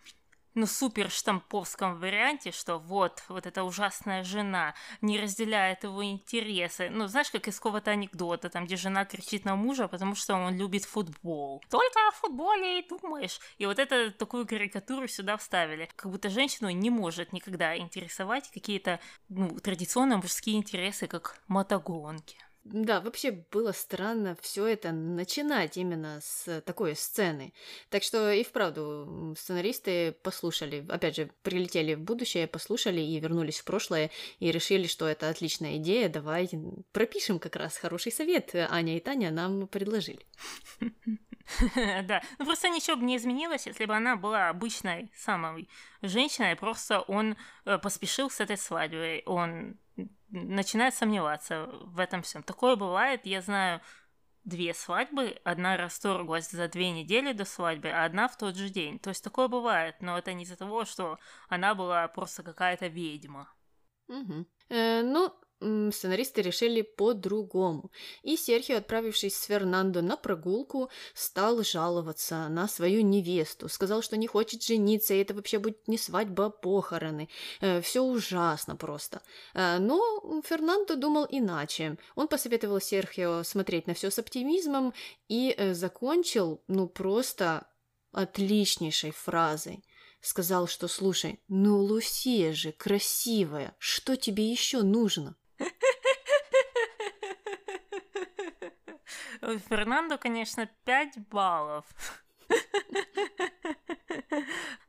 [0.57, 6.89] ну, супер штамповском варианте, что вот, вот эта ужасная жена не разделяет его интересы.
[6.89, 10.57] Ну, знаешь, как из какого-то анекдота, там, где жена кричит на мужа, потому что он
[10.57, 11.63] любит футбол.
[11.69, 13.39] Только о футболе и думаешь.
[13.59, 15.89] И вот это такую карикатуру сюда вставили.
[15.95, 22.37] Как будто женщину не может никогда интересовать какие-то, ну, традиционные мужские интересы, как мотогонки.
[22.71, 27.53] Да, вообще было странно все это начинать именно с такой сцены.
[27.89, 33.65] Так что и вправду сценаристы послушали, опять же, прилетели в будущее, послушали и вернулись в
[33.65, 36.49] прошлое и решили, что это отличная идея, давай
[36.91, 38.53] пропишем как раз хороший совет.
[38.55, 40.25] Аня и Таня нам предложили.
[42.03, 45.69] Да, ну просто ничего бы не изменилось, если бы она была обычной самой
[46.01, 49.77] женщиной, просто он э, поспешил с этой свадьбой, он
[50.29, 52.43] начинает сомневаться в этом всем.
[52.43, 53.81] Такое бывает, я знаю
[54.43, 58.97] две свадьбы, одна расторглась за две недели до свадьбы, а одна в тот же день.
[58.97, 61.19] То есть такое бывает, но это не из-за того, что
[61.49, 63.49] она была просто какая-то ведьма.
[64.07, 64.45] Угу.
[64.69, 67.91] Э, ну, сценаристы решили по-другому.
[68.23, 73.69] И Серхио, отправившись с Фернандо на прогулку, стал жаловаться на свою невесту.
[73.69, 77.29] Сказал, что не хочет жениться, и это вообще будет не свадьба, а похороны.
[77.61, 79.21] Э, все ужасно просто.
[79.53, 81.97] Э, но Фернандо думал иначе.
[82.15, 84.93] Он посоветовал Серхио смотреть на все с оптимизмом
[85.27, 87.67] и э, закончил, ну, просто
[88.11, 89.83] отличнейшей фразой
[90.21, 95.35] сказал, что слушай, ну Лусия же красивая, что тебе еще нужно?
[99.69, 101.85] Фернандо, конечно, 5 баллов.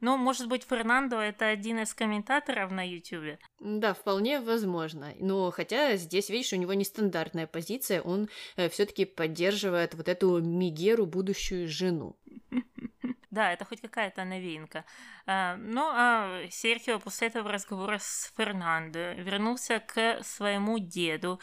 [0.00, 3.38] Но, может быть, Фернандо это один из комментаторов на Ютубе?
[3.60, 5.12] Да, вполне возможно.
[5.18, 11.06] Но хотя здесь, видишь, у него нестандартная позиция, он э, все-таки поддерживает вот эту Мигеру,
[11.06, 12.16] будущую жену.
[13.38, 14.84] Да, это хоть какая-то новинка.
[15.24, 21.38] А, ну, а Серхио после этого разговора с Фернандо вернулся к своему деду,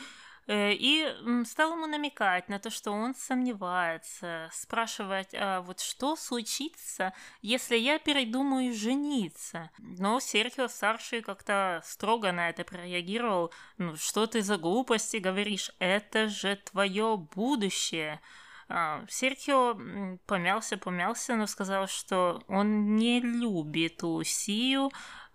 [0.48, 1.08] Э, и
[1.46, 7.98] стал ему намекать на то, что он сомневается, спрашивать, а вот что случится, если я
[7.98, 9.72] передумаю жениться.
[9.80, 13.52] Но Серхио старший как-то строго на это прореагировал.
[13.78, 15.72] Ну что ты за глупости говоришь?
[15.80, 18.22] Это же твое будущее.
[18.68, 19.78] А, Серхио
[20.26, 24.92] помялся, помялся, но сказал, что он не любит Лусию.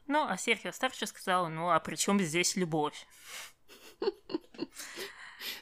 [0.06, 3.06] Ну, а Серхио старший сказал, ну а при чем здесь любовь?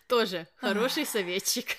[0.08, 1.76] Тоже хороший советчик.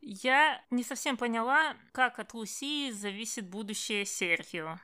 [0.00, 4.78] Я не совсем поняла, как от Лусии зависит будущее Серхио.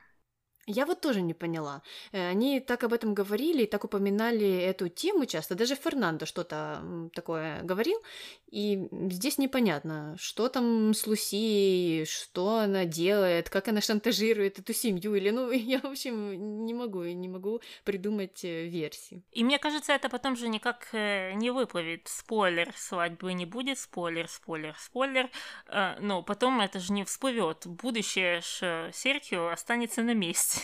[0.67, 1.83] Я вот тоже не поняла.
[2.11, 5.53] Э, они так об этом говорили и так упоминали эту тему часто.
[5.53, 6.81] Даже Фернандо что-то
[7.13, 8.01] такое говорил.
[8.49, 15.13] И здесь непонятно, что там с Лусией, что она делает, как она шантажирует эту семью.
[15.13, 19.21] Или, ну, я, в общем, не могу, не могу придумать э, версию.
[19.31, 22.07] И мне кажется, это потом же никак э, не выплывет.
[22.07, 25.29] Спойлер, свадьбы не будет, спойлер, спойлер, спойлер.
[25.99, 27.67] Но потом это же не всплывет.
[27.67, 30.54] Будущее Серхио останется на месте.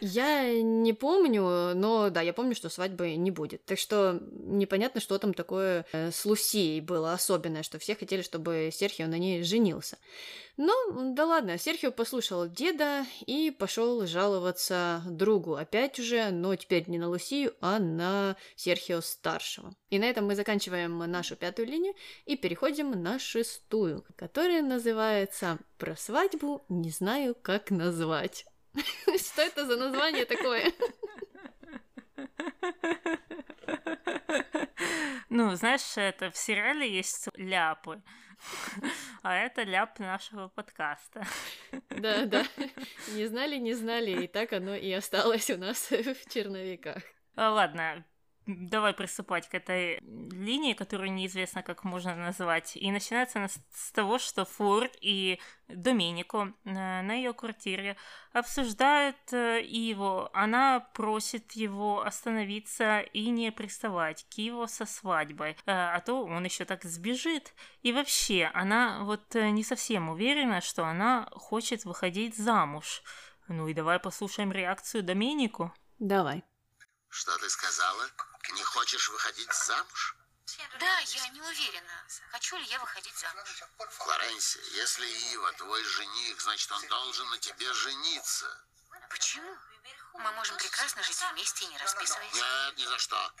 [0.00, 3.64] Я не помню, но да, я помню, что свадьбы не будет.
[3.64, 8.70] Так что непонятно, что там такое э, с Лусией было особенное, что все хотели, чтобы
[8.72, 9.98] Серхио на ней женился.
[10.56, 10.72] Но
[11.12, 15.54] да ладно, Серхио послушал деда и пошел жаловаться другу.
[15.54, 19.74] Опять уже, но теперь не на Лусию, а на Серхио старшего.
[19.90, 21.94] И на этом мы заканчиваем нашу пятую линию
[22.24, 28.46] и переходим на шестую, которая называется «Про свадьбу не знаю, как назвать».
[29.18, 30.72] Что это за название такое?
[35.28, 38.02] Ну, знаешь, это в сериале есть ляпы,
[39.22, 41.26] а это ляп нашего подкаста.
[41.90, 42.44] Да, да.
[43.14, 47.02] Не знали, не знали, и так оно и осталось у нас в черновиках.
[47.34, 48.04] А, ладно,
[48.46, 52.76] давай приступать к этой линии, которую неизвестно, как можно назвать.
[52.76, 56.70] И начинается она с того, что Форд и Доминико э,
[57.02, 57.96] на ее квартире
[58.32, 60.30] обсуждают э, его.
[60.32, 66.44] Она просит его остановиться и не приставать к его со свадьбой, э, а то он
[66.44, 67.52] еще так сбежит.
[67.82, 73.02] И вообще, она вот не совсем уверена, что она хочет выходить замуж.
[73.48, 75.72] Ну и давай послушаем реакцию Доминику.
[75.98, 76.44] Давай.
[77.08, 78.04] Что ты сказала?
[78.52, 80.16] Не хочешь выходить замуж?
[80.78, 83.62] Да, я не уверена, хочу ли я выходить замуж.
[83.90, 88.64] Флоренция, если Ива твой жених, значит, он должен на тебе жениться.
[89.10, 89.58] Почему?
[90.14, 92.32] Мы можем прекрасно жить вместе и не расписываясь.
[92.32, 93.32] Нет, ни за что.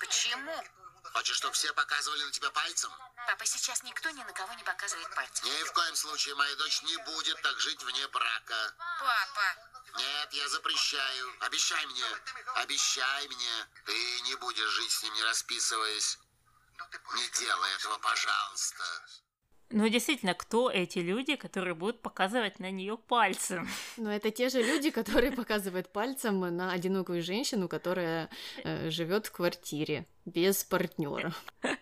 [0.00, 0.64] Почему?
[1.12, 2.92] Хочешь, чтобы все показывали на тебя пальцем?
[3.26, 5.46] Папа, сейчас никто ни на кого не показывает пальцем.
[5.46, 8.74] Ни в коем случае моя дочь не будет так жить вне брака.
[8.98, 9.56] Папа,
[9.96, 11.32] нет, я запрещаю.
[11.40, 12.04] Обещай мне.
[12.56, 13.66] Обещай мне.
[13.84, 16.18] Ты не будешь жить с ним, не расписываясь.
[17.14, 18.84] Не делай этого, пожалуйста.
[19.70, 23.68] Ну, действительно, кто эти люди, которые будут показывать на нее пальцем?
[23.96, 28.30] Ну, это те же люди, которые показывают пальцем на одинокую женщину, которая
[28.62, 30.06] э, живет в квартире.
[30.26, 31.32] Без партнера.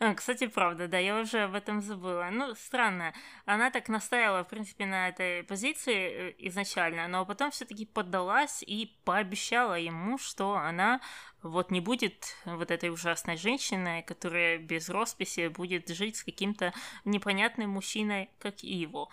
[0.00, 2.28] А, кстати, правда, да, я уже об этом забыла.
[2.32, 3.14] Ну, странно.
[3.46, 8.98] Она так настаивала, в принципе, на этой позиции э, изначально, но потом все-таки поддалась и
[9.04, 11.00] пообещала ему, что она
[11.42, 16.74] вот не будет вот этой ужасной женщиной, которая без росписи будет жить с каким-то
[17.04, 19.08] непонятным мужчиной, как его.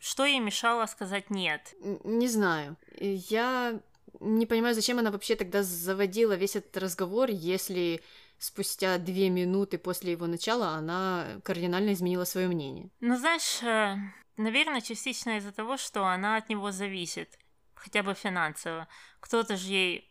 [0.00, 1.74] Что ей мешало сказать нет?
[2.04, 2.76] Не знаю.
[2.98, 3.80] Я
[4.20, 8.02] не понимаю, зачем она вообще тогда заводила весь этот разговор, если
[8.38, 12.90] спустя две минуты после его начала она кардинально изменила свое мнение.
[13.00, 13.96] Ну, знаешь, э,
[14.36, 17.38] наверное, частично из-за того, что она от него зависит,
[17.74, 18.88] хотя бы финансово.
[19.20, 20.10] Кто-то же ей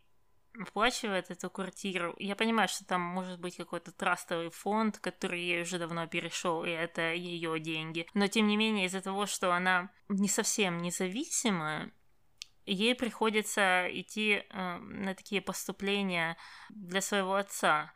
[0.58, 2.14] оплачивает эту квартиру.
[2.18, 6.70] Я понимаю, что там может быть какой-то трастовый фонд, который ей уже давно перешел, и
[6.70, 8.06] это ее деньги.
[8.14, 11.92] Но тем не менее, из-за того, что она не совсем независимая,
[12.66, 16.36] ей приходится идти э, на такие поступления
[16.70, 17.92] для своего отца.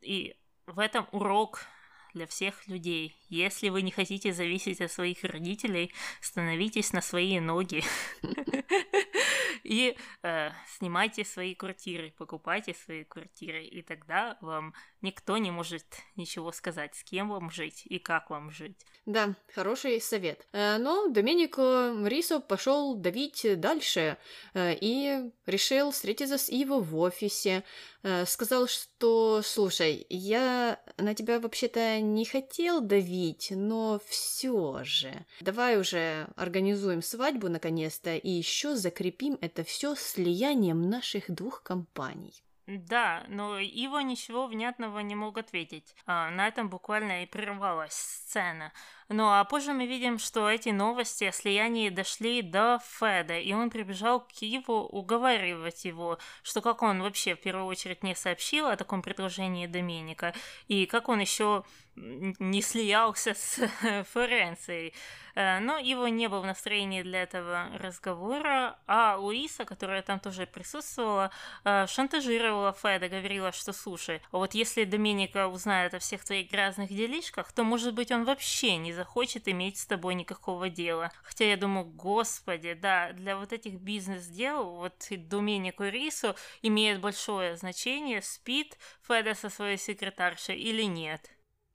[0.00, 0.36] И
[0.66, 1.66] в этом урок
[2.14, 3.16] для всех людей.
[3.28, 7.82] Если вы не хотите зависеть от своих родителей, становитесь на свои ноги.
[9.64, 14.72] И э, снимайте свои квартиры, покупайте свои квартиры, и тогда вам
[15.02, 15.84] никто не может
[16.16, 18.76] ничего сказать, с кем вам жить и как вам жить.
[19.06, 20.46] Да, хороший совет.
[20.52, 24.18] Э, но Доменико Рисо пошел давить дальше
[24.54, 27.64] э, и решил встретиться с Иво в офисе.
[28.02, 35.24] Э, сказал, что, слушай, я на тебя вообще-то не хотел давить, но все же.
[35.40, 42.34] Давай уже организуем свадьбу наконец-то и еще закрепим это все слиянием наших двух компаний.
[42.68, 45.94] Да, но Ива ничего внятного не мог ответить.
[46.04, 48.74] А, на этом буквально и прервалась сцена.
[49.10, 53.70] Ну а позже мы видим, что эти новости о слиянии дошли до Феда, и он
[53.70, 58.76] прибежал к Иву уговаривать его, что как он вообще в первую очередь не сообщил о
[58.76, 60.34] таком предложении Доменика,
[60.66, 61.64] и как он еще
[61.96, 63.58] не слиялся с
[64.12, 64.94] Флоренцией.
[65.34, 70.46] Э, но его не был в настроении для этого разговора, а Луиса, которая там тоже
[70.46, 71.30] присутствовала,
[71.64, 76.88] э, шантажировала Феда, говорила, что слушай, а вот если Доминика узнает о всех твоих грязных
[76.88, 81.12] делишках, то, может быть, он вообще не захочет иметь с тобой никакого дела.
[81.22, 88.20] Хотя я думаю, господи, да, для вот этих бизнес-дел, вот Доминику Рису имеет большое значение,
[88.22, 88.76] спит
[89.06, 91.30] Феда со своей секретаршей или нет.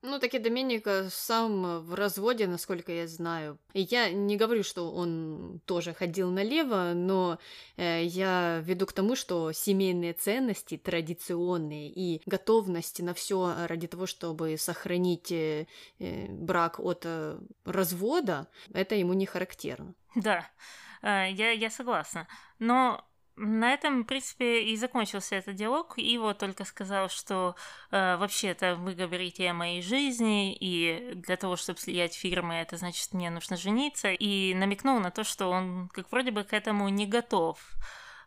[0.06, 3.58] Ну, таки Доменика сам в разводе, насколько я знаю.
[3.72, 7.40] И я не говорю, что он тоже ходил налево, но
[7.78, 14.06] э, я веду к тому, что семейные ценности традиционные и готовность на все ради того,
[14.06, 15.68] чтобы сохранить э,
[16.00, 19.96] э, брак от э, развода, это ему не характерно.
[20.16, 20.46] Да,
[21.02, 22.28] э, я, я согласна.
[22.60, 23.06] Но
[23.36, 25.94] на этом, в принципе, и закончился этот диалог.
[25.98, 27.56] Иво только сказал, что
[27.92, 33.14] э, вообще-то вы говорите о моей жизни, и для того, чтобы слиять фирмы, это значит,
[33.14, 37.08] мне нужно жениться, и намекнул на то, что он как вроде бы к этому не
[37.08, 37.60] готов.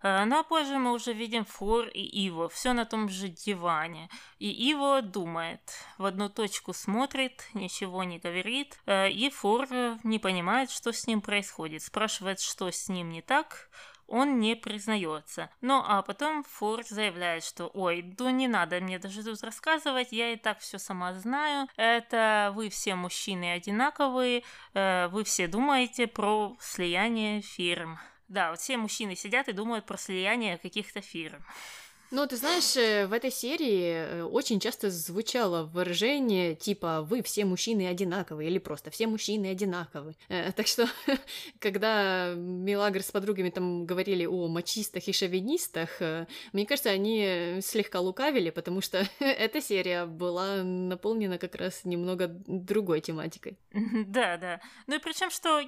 [0.03, 4.09] Э, ну а позже мы уже видим Флор и Иво, все на том же диване.
[4.39, 5.61] И Иво думает,
[5.99, 9.69] в одну точку смотрит, ничего не говорит, э, и Флор
[10.03, 11.83] не понимает, что с ним происходит.
[11.83, 13.69] Спрашивает, что с ним не так,
[14.07, 15.51] он не признается.
[15.61, 20.33] Ну а потом Форд заявляет, что ой, ну не надо мне даже тут рассказывать, я
[20.33, 21.69] и так все сама знаю.
[21.77, 24.43] Это вы все мужчины одинаковые,
[24.75, 27.99] э, вы все думаете про слияние фирм.
[28.29, 31.45] Да, вот все мужчины сидят и думают про слияние каких-то фирм.
[32.11, 37.45] Ну, ты знаешь, э, в этой серии э, очень часто звучало выражение типа «вы все
[37.45, 40.15] мужчины одинаковые» или просто «все мужчины одинаковы».
[40.29, 40.89] Э, так что,
[41.59, 46.01] когда Милагр с подругами там говорили о мачистах и шовинистах,
[46.53, 53.01] мне кажется, они слегка лукавили, потому что эта серия была наполнена как раз немного другой
[53.01, 53.59] тематикой.
[54.07, 54.61] Да, да.
[54.87, 55.63] Ну и причем, что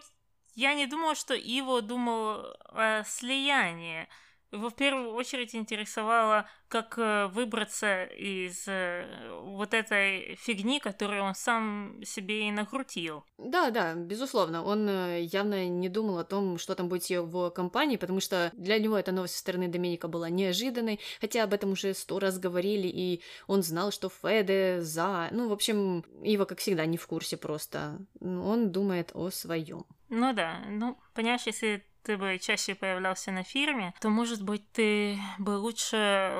[0.54, 4.08] я не думала, что Иво думал о слиянии.
[4.50, 9.06] Его в первую очередь интересовало, как э, выбраться из э,
[9.42, 13.24] вот этой фигни, которую он сам себе и накрутил.
[13.36, 14.64] Да, да, безусловно.
[14.64, 18.50] Он э, явно не думал о том, что там будет с его компанией, потому что
[18.54, 22.38] для него эта новость со стороны Доминика была неожиданной, хотя об этом уже сто раз
[22.38, 25.28] говорили, и он знал, что Феде за...
[25.30, 27.98] Ну, в общем, его, как всегда, не в курсе просто.
[28.20, 29.84] Он думает о своем.
[30.08, 35.18] Ну да, ну, понимаешь, если ты бы чаще появлялся на фирме, то, может быть, ты
[35.38, 36.32] бы лучше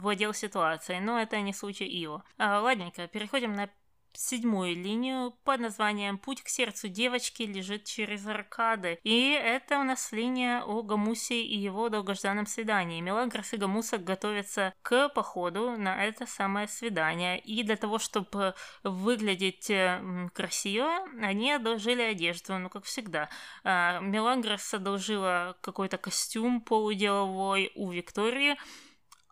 [0.00, 2.24] владел ситуацией, но это не случай Ио.
[2.36, 3.70] А, ладненько, переходим на
[4.16, 8.98] седьмую линию под названием «Путь к сердцу девочки лежит через аркады».
[9.02, 13.00] И это у нас линия о Гамусе и его долгожданном свидании.
[13.00, 17.38] Мелагрос и Гамуса готовятся к походу на это самое свидание.
[17.38, 20.00] И для того, чтобы выглядеть э,
[20.32, 23.28] красиво, они одолжили одежду, ну, как всегда.
[23.62, 28.56] А, Мелагрос одолжила какой-то костюм полуделовой у Виктории,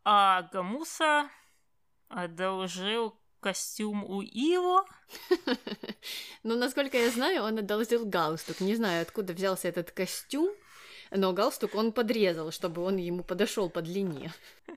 [0.04, 1.28] а Гамуса
[2.08, 4.86] одолжил костюм у Иво.
[6.44, 8.60] Ну, насколько я знаю, он одолжил галстук.
[8.60, 10.50] Не знаю, откуда взялся этот костюм,
[11.10, 14.32] но галстук он подрезал, чтобы он ему подошел по длине.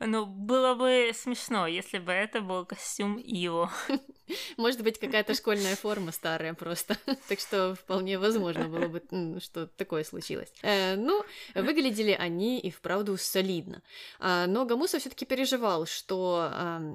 [0.00, 3.70] Ну, было бы смешно, если бы это был костюм Иво.
[4.56, 6.96] Может быть, какая-то школьная форма старая просто.
[7.28, 10.52] так что вполне возможно было бы, что такое случилось.
[10.62, 11.24] Э, ну,
[11.54, 13.82] выглядели они и вправду солидно.
[14.18, 16.50] А, но Гамуса все таки переживал, что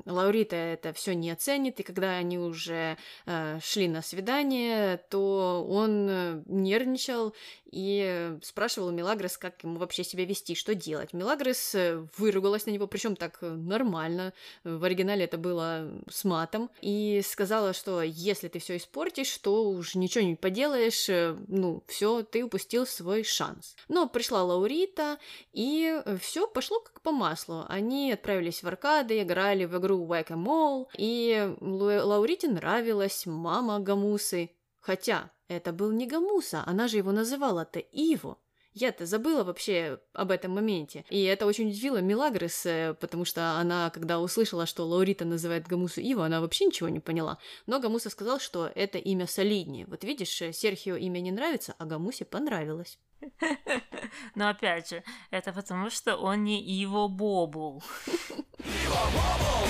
[0.06, 6.08] Лаурита это все не оценит, и когда они уже э, шли на свидание, то он
[6.10, 7.34] э, нервничал
[7.66, 11.12] и спрашивал Мелагрос, как ему вообще себя вести, что делать.
[11.14, 11.76] Мелагрос
[12.18, 14.34] выругалась на него, причем так нормально.
[14.64, 16.70] В оригинале это было с матом.
[16.82, 22.24] И сказала, что если ты все испортишь, то уж ничего не поделаешь, э, ну, все,
[22.24, 23.76] ты упустил свой шанс.
[23.88, 25.18] Но пришла Лаурита,
[25.52, 27.66] и все пошло как по маслу.
[27.70, 34.52] Они отправились в аркады, играли в игру Whack a Mole, и Лаурите нравилась мама Гамусы.
[34.80, 38.38] Хотя это был не Гамуса, она же его называла-то Иво.
[38.74, 41.06] Я-то забыла вообще об этом моменте.
[41.10, 46.02] И это очень удивило Милагрес, э, потому что она, когда услышала, что Лаурита называет Гамусу
[46.02, 47.38] Ива, она вообще ничего не поняла.
[47.68, 49.86] Но Гамуса сказал, что это имя солиднее.
[49.86, 52.98] Вот видишь, э, Серхио имя не нравится, а Гамусе понравилось.
[54.36, 57.84] Но опять же, это потому, что он не Иво Бобул.
[58.08, 59.68] Иво Бобул!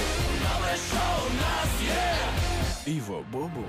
[2.85, 3.65] Иво Бобул?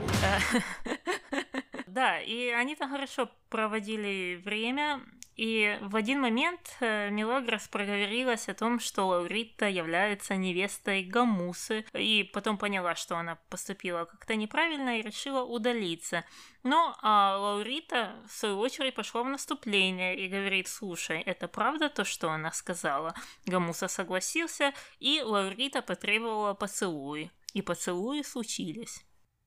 [1.87, 5.01] Да, и они там хорошо проводили время,
[5.37, 12.29] и в один момент э, Милогрос проговорилась о том, что Лаурита является невестой Гамусы, и
[12.33, 16.25] потом поняла, что она поступила как-то неправильно и решила удалиться.
[16.63, 22.05] Но а Лаурита, в свою очередь, пошла в наступление и говорит, слушай, это правда то,
[22.05, 23.15] что она сказала?
[23.45, 27.31] Гамуса согласился, и Лаурита потребовала поцелуй.
[27.55, 29.05] И поцелуи случились.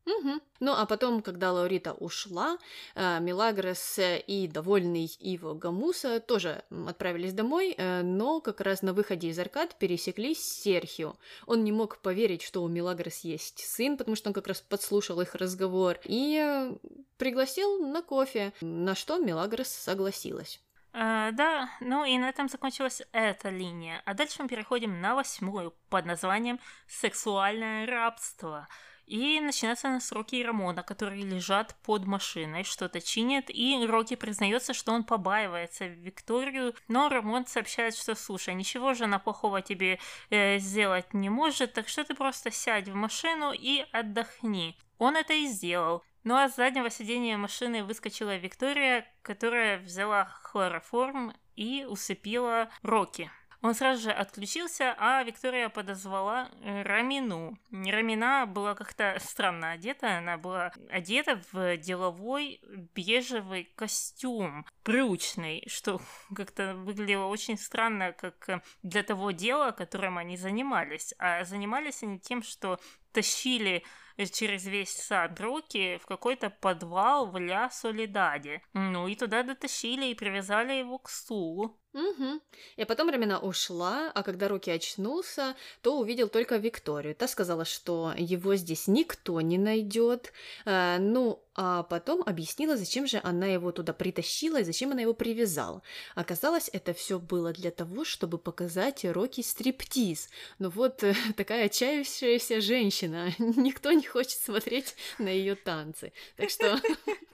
[0.08, 0.40] Угу.
[0.62, 2.58] Ну, а потом, когда Лаурита ушла,
[2.96, 9.28] э, Милагрос и довольный Иво Гамуса тоже отправились домой, э, но как раз на выходе
[9.28, 11.16] из аркад пересеклись с Серхио.
[11.46, 15.20] Он не мог поверить, что у Милагрос есть сын, потому что он как раз подслушал
[15.20, 16.76] их разговор, и э,
[17.18, 20.62] пригласил на кофе, на что Милагрос согласилась.
[20.94, 24.02] Uh, да, ну и на этом закончилась эта линия.
[24.06, 28.68] А дальше мы переходим на восьмую под названием «Сексуальное рабство».
[29.08, 34.92] И начинаются на сроки Рамона, которые лежат под машиной, что-то чинят, и Рокки признается, что
[34.92, 40.00] он побаивается Викторию, но Рамон сообщает, что слушай, ничего же она плохого тебе
[40.30, 44.78] э, сделать не может, так что ты просто сядь в машину и отдохни.
[44.98, 46.04] Он это и сделал.
[46.26, 53.32] Ну а с заднего сидения машины выскочила Виктория, которая взяла хлороформ и усыпила Рокки.
[53.62, 57.58] Он сразу же отключился, а Виктория подозвала э, Рамину.
[57.72, 62.62] Рамина была как-то странно одета, она была одета в деловой
[62.94, 66.00] бежевый костюм, брючный, что
[66.36, 71.14] как-то выглядело очень странно, как э, для того дела, которым они занимались.
[71.18, 72.80] А занимались они тем, что
[73.18, 73.84] тащили
[74.32, 78.62] через весь сад руки в какой-то подвал в Ля Солидаде.
[78.74, 81.80] Ну и туда дотащили и привязали его к стулу.
[81.94, 82.42] Угу.
[82.76, 87.16] И потом Рамина ушла, а когда Руки очнулся, то увидел только Викторию.
[87.16, 90.32] Та сказала, что его здесь никто не найдет.
[90.66, 95.16] А, ну, а потом объяснила, зачем же она его туда притащила и зачем она его
[95.16, 95.82] привязала.
[96.14, 100.30] Оказалось, это все было для того, чтобы показать Рокки стриптиз.
[100.60, 101.04] Ну вот
[101.36, 103.34] такая отчаявшаяся женщина.
[103.40, 106.14] Никто не хочет смотреть на ее танцы.
[106.36, 106.80] Так что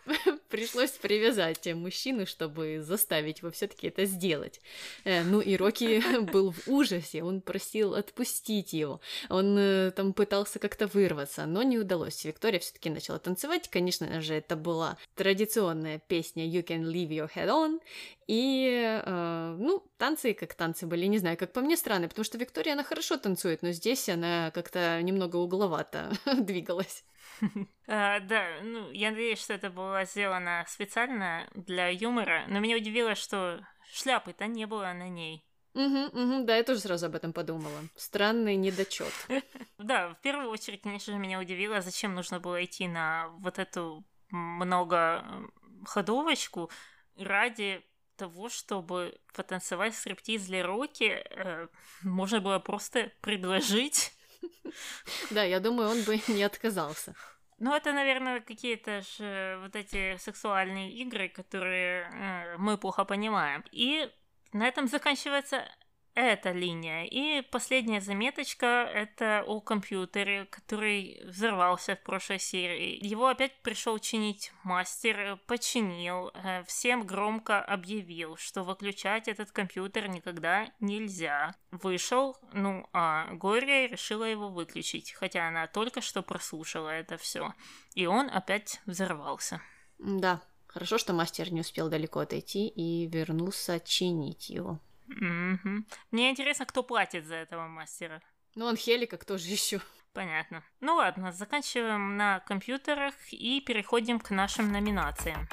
[0.48, 4.62] пришлось привязать мужчину, чтобы заставить его все-таки это сделать.
[5.04, 6.02] Э, ну и Рокки
[6.32, 9.02] был в ужасе, он просил отпустить его.
[9.30, 12.24] Он э, там пытался как-то вырваться, но не удалось.
[12.24, 13.68] Виктория все-таки начала танцевать.
[13.70, 17.80] Конечно же, это была традиционная песня You Can Leave Your Head On.
[18.28, 22.38] И, э, ну, танцы как танцы были, не знаю, как по мне странные, потому что
[22.38, 27.04] Виктория, она хорошо танцует, но здесь она как-то немного угловато двигалась.
[27.86, 33.14] А, да, ну, я надеюсь, что это было сделано специально для юмора, но меня удивило,
[33.14, 33.60] что
[33.92, 35.46] шляпы-то не было на ней.
[35.74, 37.82] Угу, угу, да, я тоже сразу об этом подумала.
[37.96, 39.14] Странный недочет.
[39.78, 44.06] Да, в первую очередь, конечно же, меня удивило, зачем нужно было идти на вот эту
[44.30, 45.26] много
[45.86, 46.70] ходовочку
[47.18, 47.84] ради
[48.16, 51.68] того, чтобы потанцевать стриптиз для Рокки, э,
[52.04, 54.14] можно было просто предложить.
[55.30, 57.16] Да, я думаю, он бы не отказался.
[57.60, 63.64] Ну, это, наверное, какие-то же вот эти сексуальные игры, которые э, мы плохо понимаем.
[63.72, 64.10] И
[64.54, 65.68] на этом заканчивается
[66.16, 67.06] эта линия.
[67.06, 73.04] И последняя заметочка— это о компьютере, который взорвался в прошлой серии.
[73.06, 80.68] Его опять пришел чинить мастер, починил, э, всем громко объявил, что выключать этот компьютер никогда
[80.80, 81.56] нельзя.
[81.72, 87.54] Вышел, ну а Гория решила его выключить, хотя она только что прослушала это все.
[87.96, 89.62] И он опять взорвался.
[89.98, 90.42] Да,
[90.74, 94.80] хорошо, что мастер не успел далеко отойти и вернулся чинить его.
[95.08, 95.86] Угу.
[96.12, 98.22] Мне интересно, кто платит за этого мастера.
[98.56, 99.82] Ну, Анхелика, кто же еще?
[100.14, 100.64] Понятно.
[100.80, 105.48] Ну ладно, заканчиваем на компьютерах и переходим к нашим номинациям.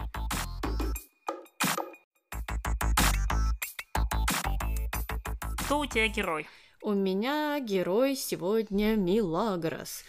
[5.64, 6.46] Кто у тебя герой?
[6.82, 10.04] У меня герой сегодня Милагрос.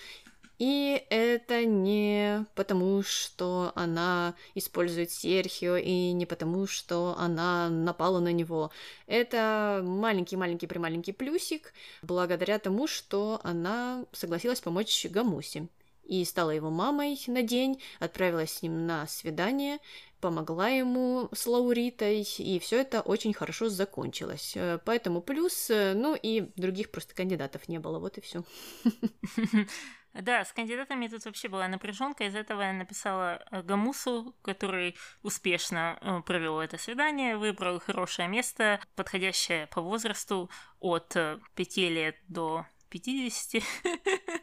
[0.62, 8.32] И это не потому, что она использует Серхио, и не потому, что она напала на
[8.32, 8.70] него.
[9.08, 15.68] Это маленький-маленький-прималенький плюсик, благодаря тому, что она согласилась помочь Гамусе.
[16.04, 19.80] И стала его мамой на день, отправилась с ним на свидание,
[20.20, 24.56] помогла ему с Лауритой, и все это очень хорошо закончилось.
[24.86, 28.44] Поэтому плюс, ну и других просто кандидатов не было, вот и все.
[30.14, 32.26] Да, с кандидатами тут вообще была напряженка.
[32.26, 38.82] Из этого я написала э, Гамусу, который успешно э, провел это свидание, выбрал хорошее место,
[38.96, 40.50] подходящее по возрасту
[40.80, 41.16] от
[41.56, 43.64] 5 э, лет до 50.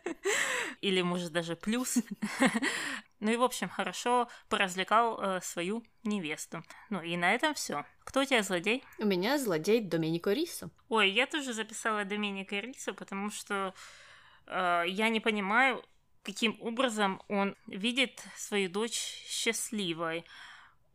[0.81, 1.99] Или, может, даже плюс.
[3.21, 6.65] ну и, в общем, хорошо поразвлекал э, свою невесту.
[6.89, 7.85] Ну и на этом все.
[8.05, 8.85] Кто у тебя злодей?
[8.99, 10.71] У меня злодей Доменико Рисо.
[10.89, 13.75] Ой, я тоже записала Доменико Рисо, потому что
[14.51, 15.85] я не понимаю,
[16.23, 20.25] каким образом он видит свою дочь счастливой.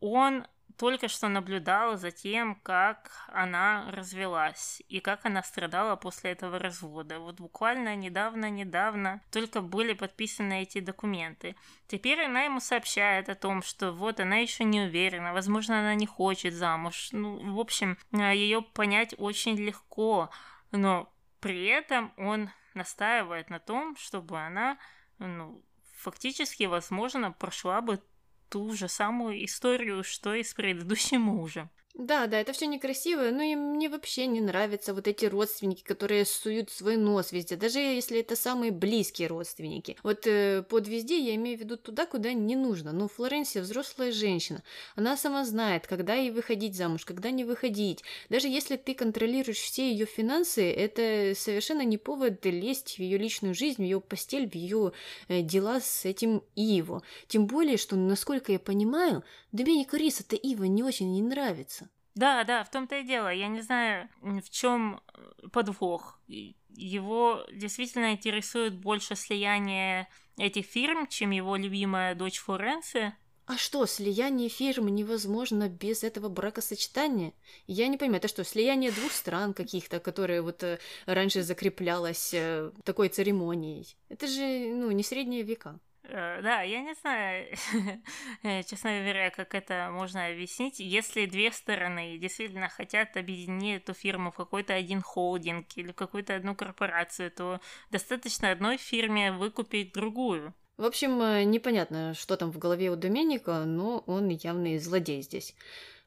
[0.00, 0.46] Он
[0.76, 7.20] только что наблюдал за тем, как она развелась и как она страдала после этого развода.
[7.20, 11.54] Вот буквально недавно-недавно только были подписаны эти документы.
[11.86, 16.06] Теперь она ему сообщает о том, что вот она еще не уверена, возможно, она не
[16.06, 17.08] хочет замуж.
[17.12, 20.30] Ну, в общем, э, ее понять очень легко,
[20.72, 24.78] но при этом он настаивает на том, чтобы она,
[25.18, 25.64] ну,
[25.96, 28.02] фактически, возможно, прошла бы
[28.48, 31.70] ту же самую историю, что и с предыдущим мужем.
[31.96, 36.24] Да, да, это все некрасиво, но и мне вообще не нравятся вот эти родственники, которые
[36.24, 39.96] суют свой нос везде, даже если это самые близкие родственники.
[40.02, 42.90] Вот э, под везде я имею в виду туда, куда не нужно.
[42.90, 44.64] Ну, Флоренция взрослая женщина,
[44.96, 48.02] она сама знает, когда ей выходить замуж, когда не выходить.
[48.28, 53.54] Даже если ты контролируешь все ее финансы, это совершенно не повод лезть в ее личную
[53.54, 54.90] жизнь, в ее постель, в ее
[55.28, 57.04] э, дела с этим Иво.
[57.28, 59.22] Тем более, что, насколько я понимаю,
[59.52, 61.83] Доменико Рис это Ива не очень не нравится.
[62.14, 63.32] Да, да, в том-то и дело.
[63.32, 66.20] Я не знаю, в чем э, подвох.
[66.26, 73.16] Его действительно интересует больше слияние этих фирм, чем его любимая дочь Флоренция.
[73.46, 77.34] А что, слияние фирм невозможно без этого бракосочетания?
[77.66, 82.70] Я не понимаю, это что, слияние двух стран каких-то, которые вот э, раньше закреплялось э,
[82.84, 83.96] такой церемонией?
[84.08, 84.40] Это же,
[84.74, 85.78] ну, не средние века.
[86.06, 87.56] Э, да, я не знаю,
[88.42, 90.78] э, честно говоря, как это можно объяснить.
[90.78, 96.34] Если две стороны действительно хотят объединить эту фирму в какой-то один холдинг или в какую-то
[96.34, 100.54] одну корпорацию, то достаточно одной фирме выкупить другую.
[100.76, 105.54] В общем, э, непонятно, что там в голове у Доменика, но он явный злодей здесь.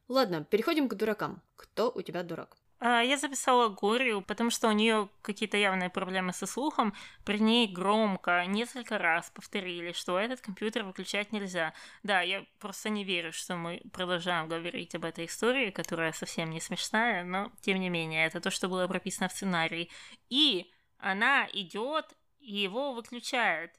[0.07, 1.41] Ладно, переходим к дуракам.
[1.55, 2.55] Кто у тебя дурак?
[2.79, 6.93] А, я записала Горию, потому что у нее какие-то явные проблемы со слухом.
[7.25, 11.73] При ней громко несколько раз повторили, что этот компьютер выключать нельзя.
[12.03, 16.61] Да, я просто не верю, что мы продолжаем говорить об этой истории, которая совсем не
[16.61, 19.89] смешная, но тем не менее, это то, что было прописано в сценарии.
[20.29, 22.05] И она идет
[22.39, 23.71] и его выключает.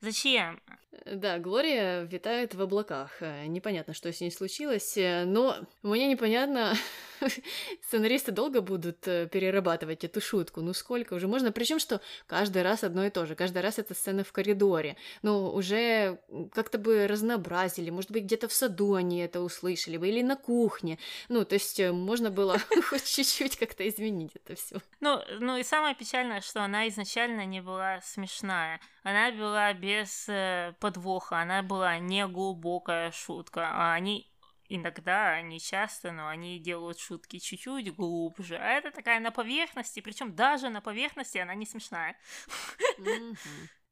[0.00, 0.62] Зачем?
[1.06, 3.20] Да, Глория витает в облаках.
[3.20, 6.74] Непонятно, что с ней случилось, но мне непонятно,
[7.86, 10.60] сценаристы долго будут э, перерабатывать эту шутку.
[10.60, 11.52] Ну сколько уже можно?
[11.52, 13.34] Причем что каждый раз одно и то же.
[13.34, 14.96] Каждый раз это сцена в коридоре.
[15.22, 16.20] Ну уже
[16.52, 17.90] как-то бы разнообразили.
[17.90, 20.98] Может быть, где-то в саду они это услышали бы или на кухне.
[21.28, 22.58] Ну, то есть э, можно было
[22.88, 24.76] хоть чуть-чуть как-то изменить это все.
[25.00, 28.80] Ну, ну и самое печальное, что она изначально не была смешная.
[29.02, 33.70] Она была без э, подвоха, она была не глубокая шутка.
[33.72, 34.27] А они
[34.68, 38.56] иногда, не часто, но они делают шутки чуть-чуть глубже.
[38.56, 42.16] А это такая на поверхности, причем даже на поверхности она не смешная.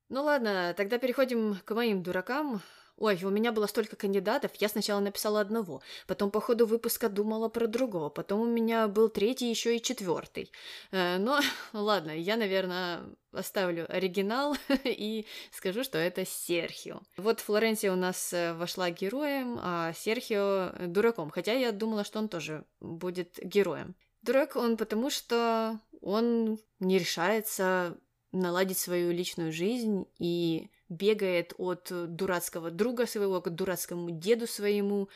[0.09, 2.63] Ну ладно, тогда переходим к моим дуракам.
[2.99, 7.49] Ой, у меня было столько кандидатов, я сначала написала одного, потом по ходу выпуска думала
[7.51, 10.51] про другого, потом у меня был третий, еще и четвертый.
[10.93, 11.41] Э, но
[11.75, 17.01] ладно, я, наверное, оставлю оригинал и скажу, что это Серхио.
[17.19, 22.29] Вот Флоренция у нас э, вошла героем, а Серхио дураком, хотя я думала, что он
[22.29, 23.95] тоже будет героем.
[24.23, 27.99] Дурак он потому, что он не решается
[28.33, 35.09] наладить свою личную жизнь и бегает от дурацкого друга своего к дурацкому деду своему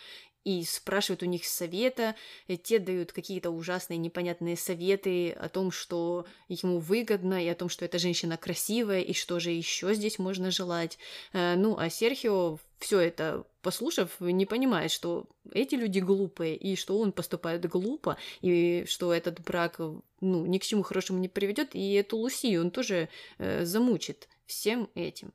[0.45, 2.15] и спрашивают у них совета,
[2.47, 7.69] и те дают какие-то ужасные непонятные советы о том, что ему выгодно, и о том,
[7.69, 10.99] что эта женщина красивая, и что же еще здесь можно желать.
[11.33, 16.99] Э, ну, а Серхио все это послушав, не понимает, что эти люди глупые, и что
[16.99, 21.93] он поступает глупо, и что этот брак, ну, ни к чему хорошему не приведет, и
[21.93, 25.33] эту Лусию он тоже э, замучит всем этим.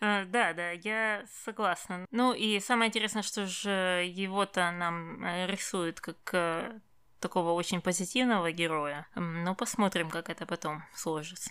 [0.00, 2.06] Э, да, да, я согласна.
[2.10, 6.80] Ну и самое интересное, что же его-то нам э, рисует как э,
[7.20, 9.06] такого очень позитивного героя.
[9.14, 11.50] Ну, посмотрим, как это потом сложится.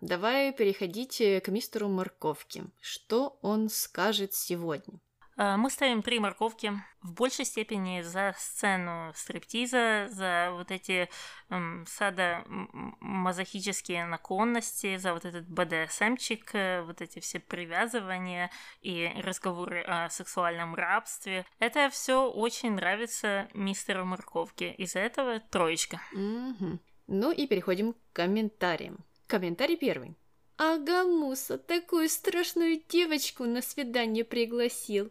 [0.00, 2.64] Давай переходите к мистеру Морковке.
[2.80, 4.98] Что он скажет сегодня?
[5.36, 6.72] А, мы ставим три морковки
[7.02, 11.08] в большей степени за сцену стриптиза, за вот эти
[11.50, 18.50] эм, садомазохические наклонности, за вот этот БДСМчик, э, вот эти все привязывания
[18.82, 21.46] и разговоры о сексуальном рабстве.
[21.58, 24.72] Это все очень нравится мистеру Морковке.
[24.74, 26.00] Из-за этого троечка.
[26.12, 26.78] Угу.
[27.08, 29.04] Ну и переходим к комментариям.
[29.26, 30.16] Комментарий первый.
[30.64, 35.10] А Гамуса такую страшную девочку на свидание пригласил.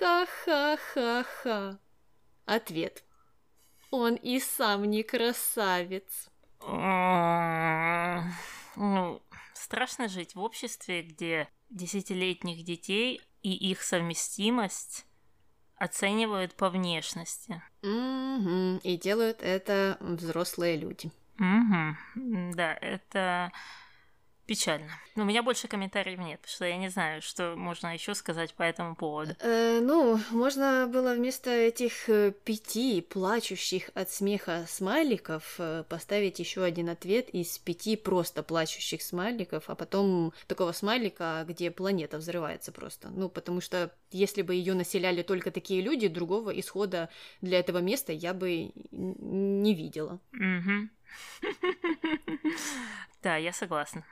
[0.00, 1.78] Ха-ха-ха-ха-ха.
[2.46, 3.04] Ответ.
[3.90, 6.30] Он и сам не красавец.
[8.76, 9.20] Ну,
[9.52, 15.04] страшно жить в обществе, где десятилетних детей и их совместимость
[15.76, 17.62] оценивают по внешности.
[17.82, 18.80] Угу.
[18.84, 21.10] И делают это взрослые люди.
[21.38, 22.54] Угу.
[22.54, 23.52] Да, это
[24.50, 24.90] Печально.
[25.14, 28.52] Но у меня больше комментариев нет, потому что я не знаю, что можно еще сказать
[28.54, 29.36] по этому поводу.
[29.38, 36.64] Э, ну, можно было вместо этих э, пяти плачущих от смеха смайликов э, поставить еще
[36.64, 43.08] один ответ из пяти просто плачущих смайликов, а потом такого смайлика, где планета взрывается просто.
[43.10, 47.08] Ну, потому что если бы ее населяли только такие люди, другого исхода
[47.40, 50.18] для этого места я бы не видела.
[53.22, 54.02] Да, я согласна.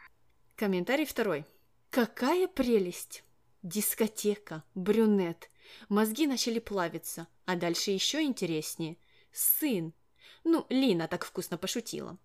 [0.58, 1.44] Комментарий второй.
[1.88, 3.22] Какая прелесть!
[3.62, 5.50] Дискотека, брюнет.
[5.88, 8.96] Мозги начали плавиться, а дальше еще интереснее.
[9.30, 9.92] Сын.
[10.42, 12.18] Ну, Лина так вкусно пошутила.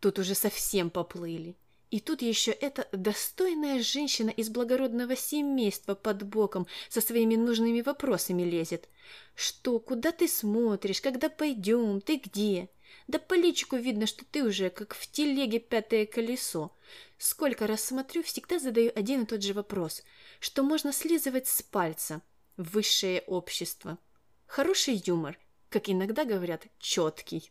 [0.00, 1.56] Тут уже совсем поплыли.
[1.90, 8.42] И тут еще эта достойная женщина из благородного семейства под боком со своими нужными вопросами
[8.42, 8.86] лезет.
[9.34, 12.68] Что, куда ты смотришь, когда пойдем, ты где?
[13.06, 16.74] Да по личику видно, что ты уже как в телеге пятое колесо.
[17.18, 20.04] Сколько раз смотрю, всегда задаю один и тот же вопрос.
[20.38, 22.22] Что можно слизывать с пальца?
[22.56, 23.98] Высшее общество.
[24.46, 25.36] Хороший юмор,
[25.68, 27.50] как иногда говорят, четкий.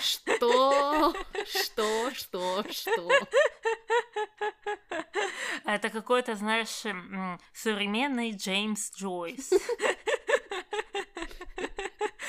[0.00, 1.12] Что?
[1.44, 2.10] Что?
[2.12, 2.64] Что?
[2.70, 3.08] Что?
[5.64, 6.84] Это какой-то, знаешь,
[7.52, 9.50] современный Джеймс Джойс.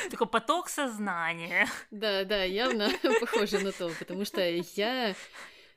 [0.10, 1.68] Такой поток сознания.
[1.92, 5.16] Да, да, явно похоже на то, потому что я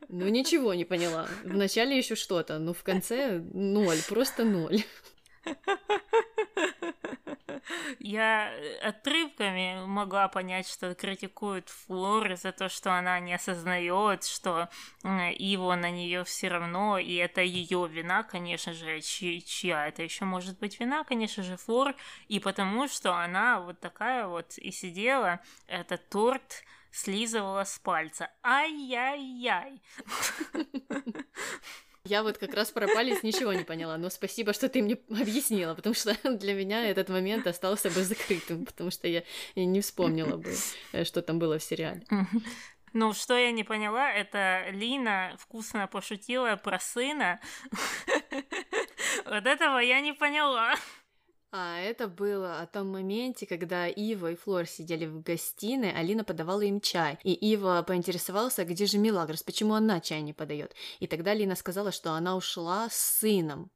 [0.08, 1.28] ну ничего не поняла.
[1.44, 4.84] Вначале еще что-то, но в конце ноль, просто ноль.
[7.98, 14.68] Я отрывками могла понять, что критикуют Флор за то, что она не осознает, что
[15.04, 20.58] его на нее все равно, и это ее вина, конечно же, чья это еще может
[20.58, 21.94] быть вина, конечно же, Флор,
[22.28, 28.30] и потому что она вот такая вот и сидела, этот торт слизывала с пальца.
[28.42, 29.82] Ай-яй-яй.
[32.04, 35.74] Я вот как раз про палец ничего не поняла, но спасибо, что ты мне объяснила,
[35.74, 39.22] потому что для меня этот момент остался бы закрытым, потому что я
[39.54, 40.52] не вспомнила бы,
[40.92, 42.02] э, что там было в сериале.
[42.92, 47.40] Ну, что я не поняла, это Лина вкусно пошутила про сына.
[49.24, 50.74] Вот этого я не поняла.
[51.54, 56.62] А это было о том моменте, когда Ива и Флор сидели в гостиной, Алина подавала
[56.62, 57.18] им чай.
[57.24, 60.74] И Ива поинтересовался, где же Милагрос, почему она чай не подает.
[60.98, 63.70] И тогда Лина сказала, что она ушла с сыном.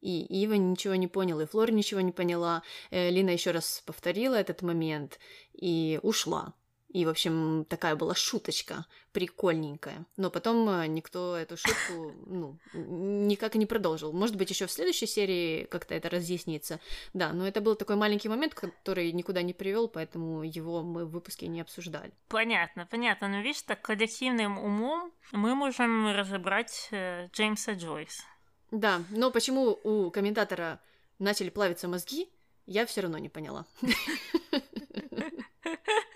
[0.00, 2.62] И Ива ничего не поняла, и Флор ничего не поняла.
[2.92, 5.18] Э, Лина еще раз повторила этот момент
[5.52, 6.54] и ушла.
[6.88, 10.06] И, в общем, такая была шуточка, прикольненькая.
[10.16, 14.12] Но потом э, никто эту шутку, ну, никак не продолжил.
[14.12, 16.80] Может быть, еще в следующей серии как-то это разъяснится.
[17.12, 21.10] Да, но это был такой маленький момент, который никуда не привел, поэтому его мы в
[21.10, 22.12] выпуске не обсуждали.
[22.28, 23.28] Понятно, понятно.
[23.28, 28.24] Но видишь, так коллективным умом мы можем разобрать э, Джеймса Джойс.
[28.70, 30.80] Да, но почему у комментатора
[31.18, 32.30] начали плавиться мозги,
[32.64, 33.66] я все равно не поняла.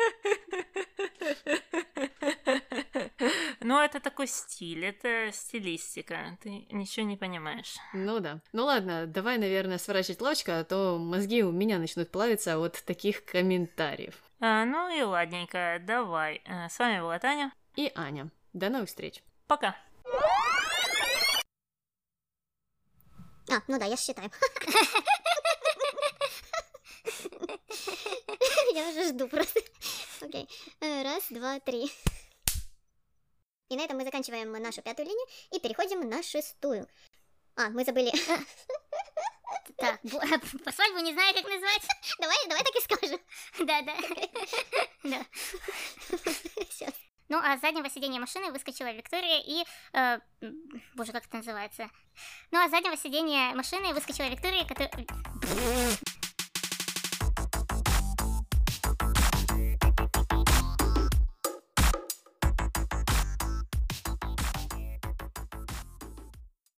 [3.65, 6.37] Ну, это такой стиль, это стилистика.
[6.43, 7.77] Ты ничего не понимаешь.
[7.95, 8.41] Ну да.
[8.53, 13.25] Ну ладно, давай, наверное, сворачивать лавочку, а то мозги у меня начнут плавиться от таких
[13.25, 14.17] комментариев.
[14.41, 16.43] А, ну и ладненько, давай.
[16.47, 17.53] А, с вами была Таня.
[17.77, 18.31] И Аня.
[18.53, 19.23] До новых встреч.
[19.47, 19.77] Пока.
[23.49, 24.31] А, ну да, я считаю.
[28.75, 29.61] Я уже жду просто.
[30.23, 30.49] Окей.
[30.81, 31.93] Раз, два, три.
[33.73, 36.87] И на этом мы заканчиваем нашу пятую линию и переходим на шестую.
[37.57, 38.13] А, мы забыли.
[39.79, 39.99] Так,
[40.65, 41.83] посольбу не знаю, как назвать.
[42.21, 43.21] Давай, давай так и скажем.
[43.61, 43.95] Да, да.
[45.05, 45.27] Да.
[46.71, 46.93] Сейчас.
[47.31, 49.65] Ну, а с заднего сиденья машины выскочила Виктория и...
[49.95, 50.19] Э,
[50.95, 51.89] боже, как это называется?
[52.51, 54.93] Ну, а с заднего сиденья машины выскочила Виктория, которая...